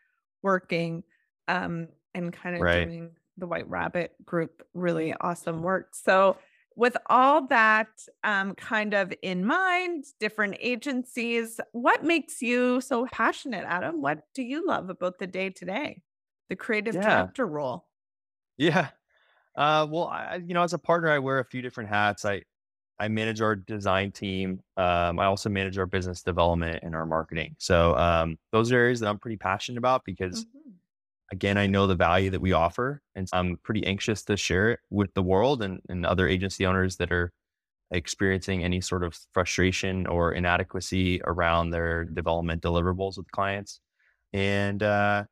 working 0.43 1.03
um 1.47 1.87
and 2.13 2.33
kind 2.33 2.55
of 2.55 2.61
Right. 2.61 2.85
doing 2.85 3.15
the 3.37 3.47
White 3.47 3.69
Rabbit 3.69 4.13
group 4.25 4.65
really 4.73 5.13
awesome 5.21 5.61
work. 5.63 5.93
So 5.95 6.37
with 6.75 6.97
all 7.07 7.47
that 7.47 7.87
um 8.23 8.55
kind 8.55 8.93
of 8.93 9.13
in 9.21 9.45
mind, 9.45 10.05
different 10.19 10.57
agencies, 10.59 11.59
what 11.71 12.03
makes 12.03 12.41
you 12.41 12.81
so 12.81 13.07
passionate, 13.11 13.65
Adam? 13.65 14.01
What 14.01 14.19
do 14.33 14.43
you 14.43 14.65
love 14.65 14.89
about 14.89 15.19
the 15.19 15.27
day 15.27 15.49
to 15.51 15.65
day? 15.65 16.03
The 16.49 16.55
creative 16.55 16.95
Yeah. 16.95 17.01
director 17.01 17.45
role. 17.47 17.87
Yeah. 18.57 18.89
Uh, 19.55 19.87
well, 19.89 20.05
I, 20.07 20.23
I- 20.25 20.35
you 20.45 20.53
know, 20.53 20.63
as 20.63 20.73
a 20.73 20.79
partner, 20.79 21.09
I 21.09 21.19
wear 21.19 21.39
a 21.39 21.45
few 21.45 21.61
different 21.61 21.89
hats. 21.89 22.25
I, 22.25 22.43
I 22.99 23.07
manage 23.09 23.41
our 23.41 23.55
design 23.55 24.11
team. 24.11 24.61
Um, 24.77 25.19
I 25.19 25.25
also 25.25 25.49
manage 25.49 25.77
our 25.77 25.85
business 25.85 26.23
development 26.23 26.79
and 26.83 26.95
our 26.95 27.05
marketing. 27.05 27.55
So 27.59 27.95
um, 27.97 28.37
those 28.51 28.71
are 28.71 28.77
areas 28.77 28.99
that 29.01 29.09
I'm 29.09 29.19
pretty 29.19 29.37
passionate 29.37 29.77
about 29.77 30.03
because, 30.05 30.45
Mhm. 30.55 30.79
again, 31.31 31.57
I 31.57 31.67
know 31.67 31.87
the 31.87 31.95
value 31.95 32.29
that 32.31 32.41
we 32.41 32.53
offer, 32.53 33.01
and 33.15 33.27
I'm 33.33 33.57
pretty 33.57 33.85
anxious 33.85 34.23
to 34.25 34.37
share 34.37 34.71
it 34.71 34.79
with 34.89 35.13
the 35.13 35.23
world 35.23 35.61
and, 35.61 35.81
and 35.89 36.05
other 36.05 36.27
agency 36.27 36.65
owners 36.65 36.97
that 36.97 37.11
are 37.11 37.33
experiencing 37.91 38.63
any 38.63 38.81
sort 38.81 39.03
of 39.03 39.17
frustration 39.33 40.07
or 40.07 40.33
inadequacy 40.33 41.21
around 41.25 41.71
their 41.71 42.05
development 42.05 42.63
deliverables 42.63 43.17
with 43.17 43.31
clients. 43.31 43.81
And 44.33 44.83
uh, 44.83 45.25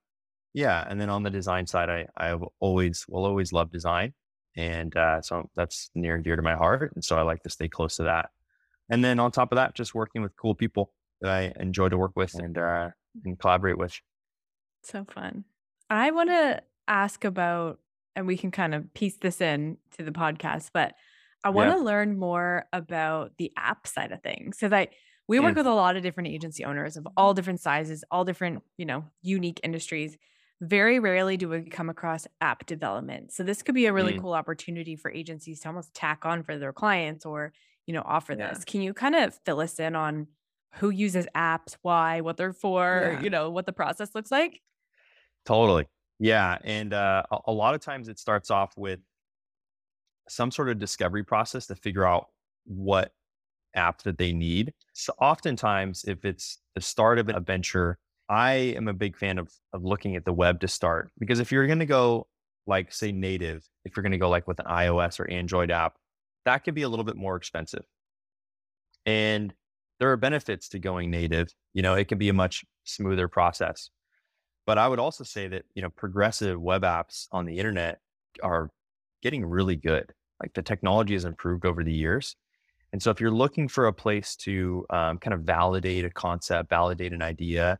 yeah, 0.53 0.85
and 0.89 0.99
then 1.01 1.09
on 1.09 1.23
the 1.23 1.29
design 1.31 1.67
side, 1.67 1.89
I 1.89 2.07
I 2.17 2.27
have 2.27 2.43
always 2.59 3.05
will 3.09 3.25
always 3.25 3.53
love 3.53 3.71
design, 3.71 4.13
and 4.55 4.95
uh, 4.95 5.21
so 5.21 5.49
that's 5.55 5.89
near 5.95 6.15
and 6.15 6.23
dear 6.23 6.35
to 6.35 6.41
my 6.41 6.55
heart, 6.55 6.93
and 6.95 7.03
so 7.03 7.17
I 7.17 7.21
like 7.23 7.43
to 7.43 7.49
stay 7.49 7.67
close 7.67 7.95
to 7.97 8.03
that. 8.03 8.29
And 8.89 9.03
then 9.03 9.19
on 9.19 9.31
top 9.31 9.51
of 9.51 9.55
that, 9.57 9.75
just 9.75 9.95
working 9.95 10.21
with 10.21 10.35
cool 10.37 10.55
people 10.55 10.93
that 11.21 11.31
I 11.31 11.53
enjoy 11.61 11.89
to 11.89 11.97
work 11.97 12.13
with 12.15 12.35
and 12.35 12.57
uh, 12.57 12.89
and 13.23 13.39
collaborate 13.39 13.77
with. 13.77 13.99
So 14.83 15.03
fun. 15.05 15.45
I 15.89 16.11
want 16.11 16.29
to 16.29 16.61
ask 16.87 17.23
about, 17.25 17.79
and 18.15 18.27
we 18.27 18.37
can 18.37 18.51
kind 18.51 18.75
of 18.75 18.93
piece 18.93 19.17
this 19.17 19.41
in 19.41 19.77
to 19.97 20.03
the 20.03 20.11
podcast, 20.11 20.69
but 20.73 20.93
I 21.43 21.49
want 21.49 21.69
Yeah. 21.69 21.75
to 21.75 21.81
learn 21.83 22.17
more 22.17 22.65
about 22.73 23.33
the 23.37 23.51
app 23.57 23.87
side 23.87 24.11
of 24.11 24.21
things. 24.21 24.57
So 24.57 24.69
that 24.69 24.89
we 25.27 25.39
work 25.39 25.53
Mm. 25.53 25.57
with 25.57 25.67
a 25.67 25.73
lot 25.73 25.95
of 25.97 26.03
different 26.03 26.29
agency 26.29 26.63
owners 26.65 26.97
of 26.97 27.07
all 27.17 27.33
different 27.33 27.59
sizes, 27.61 28.03
all 28.11 28.23
different, 28.25 28.63
you 28.77 28.85
know, 28.85 29.05
unique 29.21 29.59
industries. 29.63 30.17
Very 30.61 30.99
rarely 30.99 31.35
do 31.37 31.49
we 31.49 31.63
come 31.63 31.89
across 31.89 32.27
app 32.39 32.65
development. 32.65 33.33
So 33.33 33.43
this 33.43 33.61
could 33.61 33.75
be 33.75 33.87
a 33.87 33.93
really 33.93 34.13
Mm. 34.13 34.19
cool 34.21 34.33
opportunity 34.33 34.95
for 34.95 35.11
agencies 35.11 35.59
to 35.61 35.67
almost 35.67 35.93
tack 35.93 36.25
on 36.25 36.43
for 36.43 36.57
their 36.57 36.71
clients 36.71 37.25
or, 37.25 37.53
you 37.85 37.93
know, 37.93 38.01
offer 38.05 38.35
Yeah. 38.35 38.35
this. 38.35 38.63
Can 38.63 38.81
you 38.81 38.93
kind 38.93 39.15
of 39.15 39.37
fill 39.45 39.59
us 39.59 39.79
in 39.79 39.95
on 39.95 40.27
who 40.75 40.89
uses 40.89 41.27
apps, 41.35 41.77
why, 41.81 42.21
what 42.21 42.37
they're 42.37 42.53
for, 42.53 43.13
Yeah. 43.13 43.19
you 43.19 43.29
know, 43.29 43.49
what 43.49 43.65
the 43.65 43.73
process 43.73 44.15
looks 44.15 44.31
like? 44.31 44.61
Totally, 45.45 45.87
yeah, 46.19 46.57
and 46.63 46.91
uh, 46.93 47.23
a, 47.31 47.37
a 47.47 47.51
lot 47.51 47.75
of 47.75 47.81
times 47.81 48.07
it 48.07 48.17
starts 48.17 48.49
off 48.49 48.75
with 48.77 48.99
some 50.27 50.51
sort 50.51 50.69
of 50.69 50.79
discovery 50.79 51.23
process 51.23 51.67
to 51.67 51.75
figure 51.75 52.05
out 52.05 52.27
what 52.65 53.13
app 53.75 54.03
that 54.03 54.17
they 54.17 54.33
need. 54.33 54.73
So 54.93 55.13
oftentimes, 55.19 56.05
if 56.05 56.25
it's 56.25 56.59
the 56.75 56.81
start 56.81 57.19
of 57.19 57.29
a 57.29 57.39
venture, 57.39 57.99
I 58.29 58.53
am 58.53 58.87
a 58.87 58.93
big 58.93 59.17
fan 59.17 59.37
of 59.37 59.51
of 59.73 59.83
looking 59.83 60.15
at 60.15 60.25
the 60.25 60.33
web 60.33 60.61
to 60.61 60.67
start 60.67 61.11
because 61.19 61.39
if 61.39 61.51
you're 61.51 61.67
going 61.67 61.79
to 61.79 61.85
go 61.85 62.27
like 62.67 62.91
say 62.91 63.11
native, 63.11 63.67
if 63.83 63.95
you're 63.95 64.03
going 64.03 64.11
to 64.11 64.17
go 64.17 64.29
like 64.29 64.47
with 64.47 64.59
an 64.59 64.65
iOS 64.65 65.19
or 65.19 65.29
Android 65.29 65.71
app, 65.71 65.95
that 66.45 66.63
could 66.63 66.75
be 66.75 66.81
a 66.81 66.89
little 66.89 67.05
bit 67.05 67.15
more 67.15 67.35
expensive. 67.35 67.85
And 69.05 69.53
there 69.99 70.11
are 70.11 70.17
benefits 70.17 70.69
to 70.69 70.79
going 70.79 71.11
native. 71.11 71.53
You 71.73 71.81
know, 71.81 71.93
it 71.93 72.07
can 72.07 72.17
be 72.17 72.29
a 72.29 72.33
much 72.33 72.65
smoother 72.83 73.27
process. 73.27 73.89
But 74.65 74.77
I 74.77 74.87
would 74.87 74.99
also 74.99 75.23
say 75.23 75.47
that, 75.47 75.63
you 75.75 75.81
know, 75.81 75.89
progressive 75.89 76.59
web 76.59 76.81
apps 76.81 77.27
on 77.31 77.45
the 77.45 77.59
internet 77.59 77.99
are 78.41 78.71
getting 79.21 79.45
really 79.45 79.75
good. 79.75 80.11
Like 80.41 80.53
the 80.53 80.63
technology 80.63 81.13
has 81.13 81.25
improved 81.25 81.65
over 81.65 81.83
the 81.83 81.93
years. 81.93 82.35
And 82.91 83.01
so 83.01 83.11
if 83.11 83.21
you're 83.21 83.31
looking 83.31 83.67
for 83.67 83.87
a 83.87 83.93
place 83.93 84.35
to 84.37 84.85
um, 84.89 85.17
kind 85.19 85.33
of 85.33 85.41
validate 85.41 86.05
a 86.05 86.09
concept, 86.09 86.69
validate 86.69 87.13
an 87.13 87.21
idea, 87.21 87.77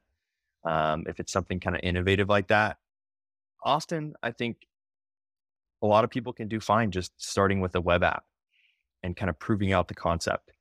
um, 0.66 1.04
if 1.08 1.20
it's 1.20 1.32
something 1.32 1.60
kind 1.60 1.76
of 1.76 1.82
innovative 1.84 2.30
like 2.30 2.48
that, 2.48 2.78
often 3.64 4.14
I 4.22 4.32
think 4.32 4.58
a 5.82 5.88
lot 5.88 6.04
of 6.04 6.10
people 6.10 6.34
can 6.34 6.48
do 6.48 6.60
fine 6.60 6.92
just 6.92 7.12
starting 7.18 7.62
with 7.62 7.76
a 7.76 7.82
web 7.82 8.04
app 8.04 8.24
and 9.04 9.16
kind 9.16 9.30
of 9.30 9.38
proving 9.40 9.72
out 9.72 9.88
the 9.88 9.94
concept. 9.94 10.52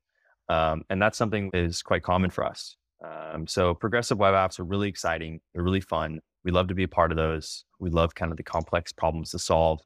Um, 0.49 0.85
and 0.91 1.01
that's 1.01 1.17
something 1.17 1.51
that 1.53 1.65
is 1.65 1.83
quite 1.83 2.03
common 2.03 2.31
for 2.31 2.45
us. 2.45 2.77
Um, 3.03 3.47
so 3.47 3.75
progressive 3.75 4.19
web 4.19 4.35
apps 4.35 4.59
are 4.59 4.65
really 4.65 4.89
exciting. 4.89 5.41
They're 5.53 5.63
really 5.63 5.81
fun. 5.81 6.21
We 6.45 6.51
love 6.51 6.69
to 6.69 6.75
be 6.75 6.83
a 6.83 6.89
part 6.89 7.11
of 7.11 7.17
those. 7.17 7.65
We 7.79 7.91
love 7.91 8.15
kind 8.15 8.31
of 8.31 8.37
the 8.37 8.43
complex 8.43 8.93
problems 8.93 9.31
to 9.31 9.39
solve. 9.39 9.81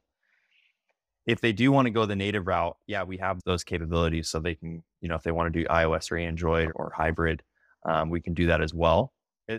If 1.25 1.41
they 1.41 1.53
do 1.53 1.71
want 1.71 1.85
to 1.85 1.91
go 1.91 2.05
the 2.05 2.15
native 2.15 2.47
route, 2.47 2.75
yeah, 2.87 3.03
we 3.03 3.17
have 3.17 3.39
those 3.45 3.63
capabilities. 3.63 4.29
So 4.29 4.39
they 4.39 4.55
can, 4.55 4.83
you 4.99 5.07
know, 5.07 5.15
if 5.15 5.23
they 5.23 5.31
want 5.31 5.53
to 5.53 5.59
do 5.59 5.67
iOS 5.67 6.11
or 6.11 6.17
Android 6.17 6.71
or 6.75 6.91
hybrid, 6.95 7.43
um, 7.87 8.09
we 8.09 8.19
can 8.19 8.33
do 8.33 8.47
that 8.47 8.61
as 8.61 8.73
well. 8.73 9.13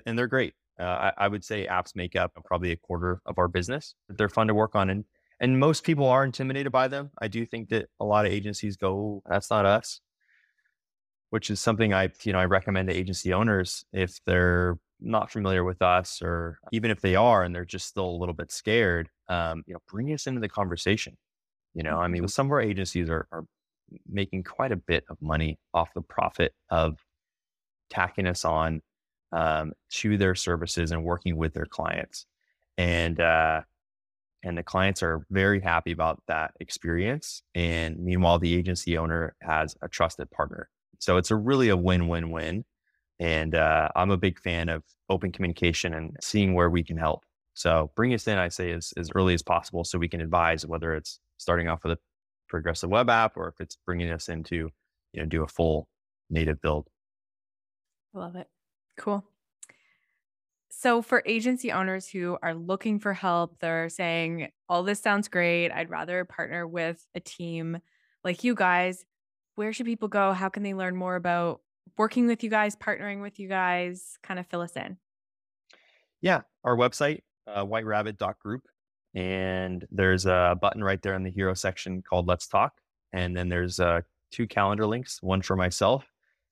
And, 0.06 0.18
they're 0.18 0.26
great. 0.26 0.54
Uh, 0.78 0.84
I, 0.84 1.12
I 1.18 1.28
would 1.28 1.44
say 1.44 1.66
apps 1.66 1.96
make 1.96 2.16
up 2.16 2.32
probably 2.44 2.72
a 2.72 2.76
quarter 2.76 3.20
of 3.26 3.38
our 3.38 3.48
business. 3.48 3.94
They're 4.08 4.28
fun 4.28 4.46
to 4.46 4.54
work 4.54 4.74
on. 4.74 4.88
And, 4.88 5.04
and 5.40 5.58
most 5.58 5.84
people 5.84 6.06
are 6.06 6.24
intimidated 6.24 6.72
by 6.72 6.88
them. 6.88 7.10
I 7.20 7.28
do 7.28 7.44
think 7.44 7.68
that 7.70 7.88
a 7.98 8.04
lot 8.04 8.24
of 8.24 8.32
agencies 8.32 8.76
go, 8.76 8.94
"Oh, 8.94 9.22
that's 9.28 9.50
not 9.50 9.66
us 9.66 10.00
which 11.30 11.48
is 11.48 11.60
something 11.60 11.94
I, 11.94 12.10
you 12.24 12.32
know, 12.32 12.38
I 12.38 12.44
recommend 12.44 12.88
to 12.88 12.94
agency 12.94 13.32
owners 13.32 13.84
if 13.92 14.20
they're 14.26 14.78
not 15.00 15.30
familiar 15.30 15.64
with 15.64 15.80
us, 15.80 16.20
or 16.20 16.58
even 16.72 16.90
if 16.90 17.00
they 17.00 17.16
are 17.16 17.42
and 17.42 17.54
they're 17.54 17.64
just 17.64 17.86
still 17.86 18.08
a 18.08 18.18
little 18.18 18.34
bit 18.34 18.52
scared, 18.52 19.08
um, 19.28 19.62
you 19.66 19.72
know, 19.72 19.80
bring 19.88 20.12
us 20.12 20.26
into 20.26 20.40
the 20.40 20.48
conversation. 20.48 21.16
You 21.72 21.84
know, 21.84 21.98
I 21.98 22.08
mean, 22.08 22.26
some 22.28 22.46
of 22.46 22.52
our 22.52 22.60
agencies 22.60 23.08
are, 23.08 23.26
are 23.32 23.44
making 24.08 24.42
quite 24.42 24.72
a 24.72 24.76
bit 24.76 25.04
of 25.08 25.22
money 25.22 25.58
off 25.72 25.94
the 25.94 26.02
profit 26.02 26.52
of 26.68 26.98
tacking 27.88 28.26
us 28.26 28.44
on 28.44 28.82
um, 29.32 29.72
to 29.90 30.16
their 30.16 30.34
services 30.34 30.92
and 30.92 31.04
working 31.04 31.36
with 31.36 31.54
their 31.54 31.66
clients, 31.66 32.26
and 32.78 33.20
uh, 33.20 33.62
and 34.42 34.56
the 34.56 34.62
clients 34.62 35.02
are 35.02 35.26
very 35.30 35.60
happy 35.60 35.92
about 35.92 36.22
that 36.26 36.52
experience. 36.60 37.42
And 37.54 37.98
meanwhile, 37.98 38.38
the 38.38 38.54
agency 38.54 38.96
owner 38.96 39.34
has 39.42 39.76
a 39.82 39.88
trusted 39.88 40.30
partner. 40.30 40.70
So 40.98 41.16
it's 41.16 41.30
a 41.30 41.36
really 41.36 41.68
a 41.68 41.76
win-win-win. 41.76 42.64
And 43.18 43.54
uh, 43.54 43.88
I'm 43.94 44.10
a 44.10 44.16
big 44.16 44.38
fan 44.38 44.70
of 44.70 44.82
open 45.10 45.30
communication 45.30 45.92
and 45.92 46.16
seeing 46.22 46.54
where 46.54 46.70
we 46.70 46.82
can 46.82 46.96
help. 46.96 47.24
So 47.52 47.90
bring 47.94 48.14
us 48.14 48.26
in, 48.26 48.38
I 48.38 48.48
say, 48.48 48.72
as, 48.72 48.94
as 48.96 49.10
early 49.14 49.34
as 49.34 49.42
possible 49.42 49.84
so 49.84 49.98
we 49.98 50.08
can 50.08 50.22
advise 50.22 50.66
whether 50.66 50.94
it's 50.94 51.20
starting 51.36 51.68
off 51.68 51.84
with 51.84 51.92
a 51.92 51.98
progressive 52.48 52.88
web 52.88 53.10
app 53.10 53.36
or 53.36 53.48
if 53.48 53.60
it's 53.60 53.76
bringing 53.84 54.10
us 54.10 54.30
into, 54.30 54.70
you 55.12 55.20
know, 55.20 55.26
do 55.26 55.42
a 55.42 55.48
full 55.48 55.86
native 56.30 56.62
build. 56.62 56.88
Love 58.14 58.36
it. 58.36 58.48
Cool. 59.00 59.24
So, 60.68 61.00
for 61.00 61.22
agency 61.24 61.72
owners 61.72 62.06
who 62.06 62.36
are 62.42 62.54
looking 62.54 62.98
for 62.98 63.14
help, 63.14 63.58
they're 63.58 63.88
saying, 63.88 64.50
All 64.68 64.82
this 64.82 65.00
sounds 65.00 65.26
great. 65.26 65.70
I'd 65.70 65.88
rather 65.88 66.26
partner 66.26 66.68
with 66.68 67.02
a 67.14 67.20
team 67.20 67.78
like 68.24 68.44
you 68.44 68.54
guys. 68.54 69.06
Where 69.54 69.72
should 69.72 69.86
people 69.86 70.08
go? 70.08 70.34
How 70.34 70.50
can 70.50 70.62
they 70.62 70.74
learn 70.74 70.96
more 70.96 71.16
about 71.16 71.62
working 71.96 72.26
with 72.26 72.44
you 72.44 72.50
guys, 72.50 72.76
partnering 72.76 73.22
with 73.22 73.40
you 73.40 73.48
guys? 73.48 74.18
Kind 74.22 74.38
of 74.38 74.46
fill 74.48 74.60
us 74.60 74.76
in. 74.76 74.98
Yeah, 76.20 76.42
our 76.62 76.76
website, 76.76 77.20
uh, 77.46 77.64
whiterabbit.group. 77.64 78.62
And 79.14 79.86
there's 79.90 80.26
a 80.26 80.58
button 80.60 80.84
right 80.84 81.00
there 81.00 81.14
in 81.14 81.22
the 81.22 81.30
hero 81.30 81.54
section 81.54 82.02
called 82.02 82.28
Let's 82.28 82.46
Talk. 82.46 82.74
And 83.14 83.34
then 83.34 83.48
there's 83.48 83.80
uh, 83.80 84.02
two 84.30 84.46
calendar 84.46 84.86
links, 84.86 85.22
one 85.22 85.40
for 85.40 85.56
myself 85.56 86.04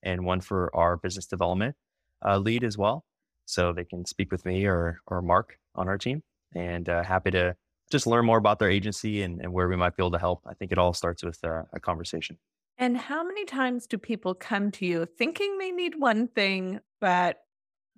and 0.03 0.25
one 0.25 0.41
for 0.41 0.75
our 0.75 0.97
business 0.97 1.27
development 1.27 1.77
uh, 2.25 2.39
lead 2.39 2.65
as 2.65 2.77
well. 2.77 3.05
So 3.45 3.73
they 3.73 3.85
can 3.85 4.05
speak 4.05 4.31
with 4.31 4.45
me 4.45 4.67
or, 4.67 5.01
or 5.07 5.23
Mark 5.23 5.59
on 5.75 5.89
our 5.89 5.99
team. 5.99 6.23
And 6.55 6.89
uh, 6.89 7.03
happy 7.03 7.31
to 7.33 7.57
just 7.91 8.07
learn 8.07 8.27
more 8.27 8.39
about 8.39 8.59
their 8.59 8.71
agency 8.71 9.23
and, 9.23 9.41
and 9.41 9.53
where 9.53 9.69
we 9.69 9.77
might 9.77 9.97
be 9.97 10.03
able 10.03 10.11
to 10.13 10.19
help. 10.19 10.43
I 10.47 10.55
think 10.55 10.73
it 10.73 10.79
all 10.79 10.93
starts 10.93 11.23
with 11.23 11.39
uh, 11.45 11.63
a 11.73 11.81
conversation. 11.81 12.39
And 12.77 12.97
how 12.97 13.25
many 13.25 13.45
times 13.45 13.87
do 13.87 13.99
people 13.99 14.35
come 14.35 14.71
to 14.73 14.87
you 14.87 15.07
thinking 15.07 15.59
they 15.59 15.73
need 15.73 15.95
one 15.99 16.29
thing, 16.29 16.81
but 17.01 17.39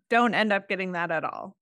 don't 0.09 0.35
end 0.35 0.52
up 0.52 0.68
getting 0.68 0.92
that 0.92 1.11
at 1.11 1.24
all? 1.24 1.56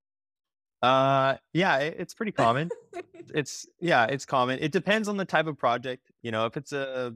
Uh, 0.83 1.37
yeah, 1.53 1.79
it, 1.79 1.97
it's 1.99 2.15
pretty 2.15 2.33
common. 2.33 2.69
it's 3.35 3.67
yeah, 3.81 4.05
it's 4.05 4.25
common. 4.25 4.61
It 4.61 4.71
depends 4.71 5.09
on 5.09 5.17
the 5.17 5.25
type 5.25 5.47
of 5.47 5.59
project. 5.59 6.11
You 6.23 6.31
know, 6.31 6.47
if 6.47 6.57
it's 6.57 6.73
a 6.73 7.15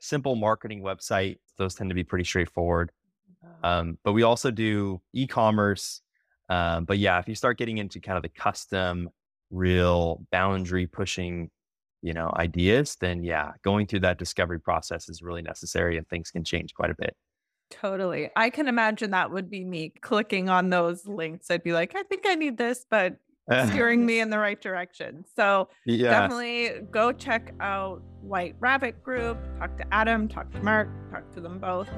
simple 0.00 0.34
marketing 0.34 0.82
website, 0.82 1.38
those 1.58 1.74
tend 1.74 1.90
to 1.90 1.94
be 1.94 2.04
pretty 2.04 2.24
straightforward. 2.24 2.90
Um, 3.62 3.98
but 4.04 4.12
we 4.12 4.22
also 4.22 4.50
do 4.50 5.00
e-commerce. 5.12 6.00
Um, 6.48 6.84
but 6.84 6.98
yeah, 6.98 7.18
if 7.18 7.28
you 7.28 7.34
start 7.34 7.58
getting 7.58 7.78
into 7.78 8.00
kind 8.00 8.16
of 8.16 8.22
the 8.22 8.28
custom, 8.28 9.08
real 9.50 10.24
boundary 10.30 10.86
pushing, 10.86 11.50
you 12.02 12.12
know, 12.12 12.32
ideas, 12.36 12.96
then 13.00 13.22
yeah, 13.22 13.52
going 13.62 13.86
through 13.86 14.00
that 14.00 14.18
discovery 14.18 14.60
process 14.60 15.08
is 15.08 15.22
really 15.22 15.42
necessary, 15.42 15.96
and 15.96 16.08
things 16.08 16.30
can 16.30 16.44
change 16.44 16.74
quite 16.74 16.90
a 16.90 16.96
bit. 16.98 17.16
Totally. 17.70 18.30
I 18.36 18.50
can 18.50 18.68
imagine 18.68 19.10
that 19.12 19.30
would 19.30 19.50
be 19.50 19.64
me 19.64 19.92
clicking 20.00 20.48
on 20.48 20.70
those 20.70 21.06
links. 21.06 21.50
I'd 21.50 21.62
be 21.62 21.72
like, 21.72 21.94
I 21.96 22.02
think 22.02 22.24
I 22.26 22.34
need 22.34 22.58
this, 22.58 22.84
but 22.88 23.16
steering 23.68 24.06
me 24.06 24.20
in 24.20 24.30
the 24.30 24.38
right 24.38 24.60
direction. 24.60 25.24
So 25.36 25.68
yeah. 25.84 26.10
definitely 26.10 26.86
go 26.90 27.12
check 27.12 27.54
out 27.60 28.02
White 28.22 28.56
Rabbit 28.60 29.02
Group, 29.02 29.38
talk 29.58 29.76
to 29.78 29.84
Adam, 29.92 30.28
talk 30.28 30.50
to 30.52 30.62
Mark, 30.62 30.88
talk 31.10 31.30
to 31.34 31.40
them 31.40 31.58
both. 31.58 31.88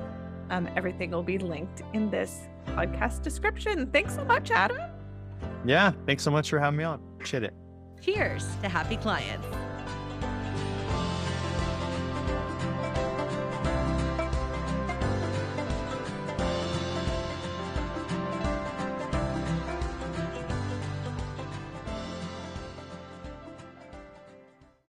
Um, 0.50 0.68
everything 0.76 1.11
will 1.11 1.22
be 1.22 1.38
linked 1.38 1.82
in 1.92 2.11
this 2.11 2.48
podcast 2.66 3.22
description. 3.22 3.90
Thanks 3.90 4.14
so 4.14 4.24
much, 4.24 4.50
Adam. 4.50 4.78
Yeah, 5.64 5.92
thanks 6.06 6.22
so 6.22 6.30
much 6.30 6.50
for 6.50 6.59
having 6.59 6.78
me 6.78 6.85
on. 6.85 7.00
Appreciate 7.14 7.42
it. 7.42 7.54
Cheers 8.00 8.46
to 8.62 8.68
happy 8.68 8.96
clients. 8.96 9.46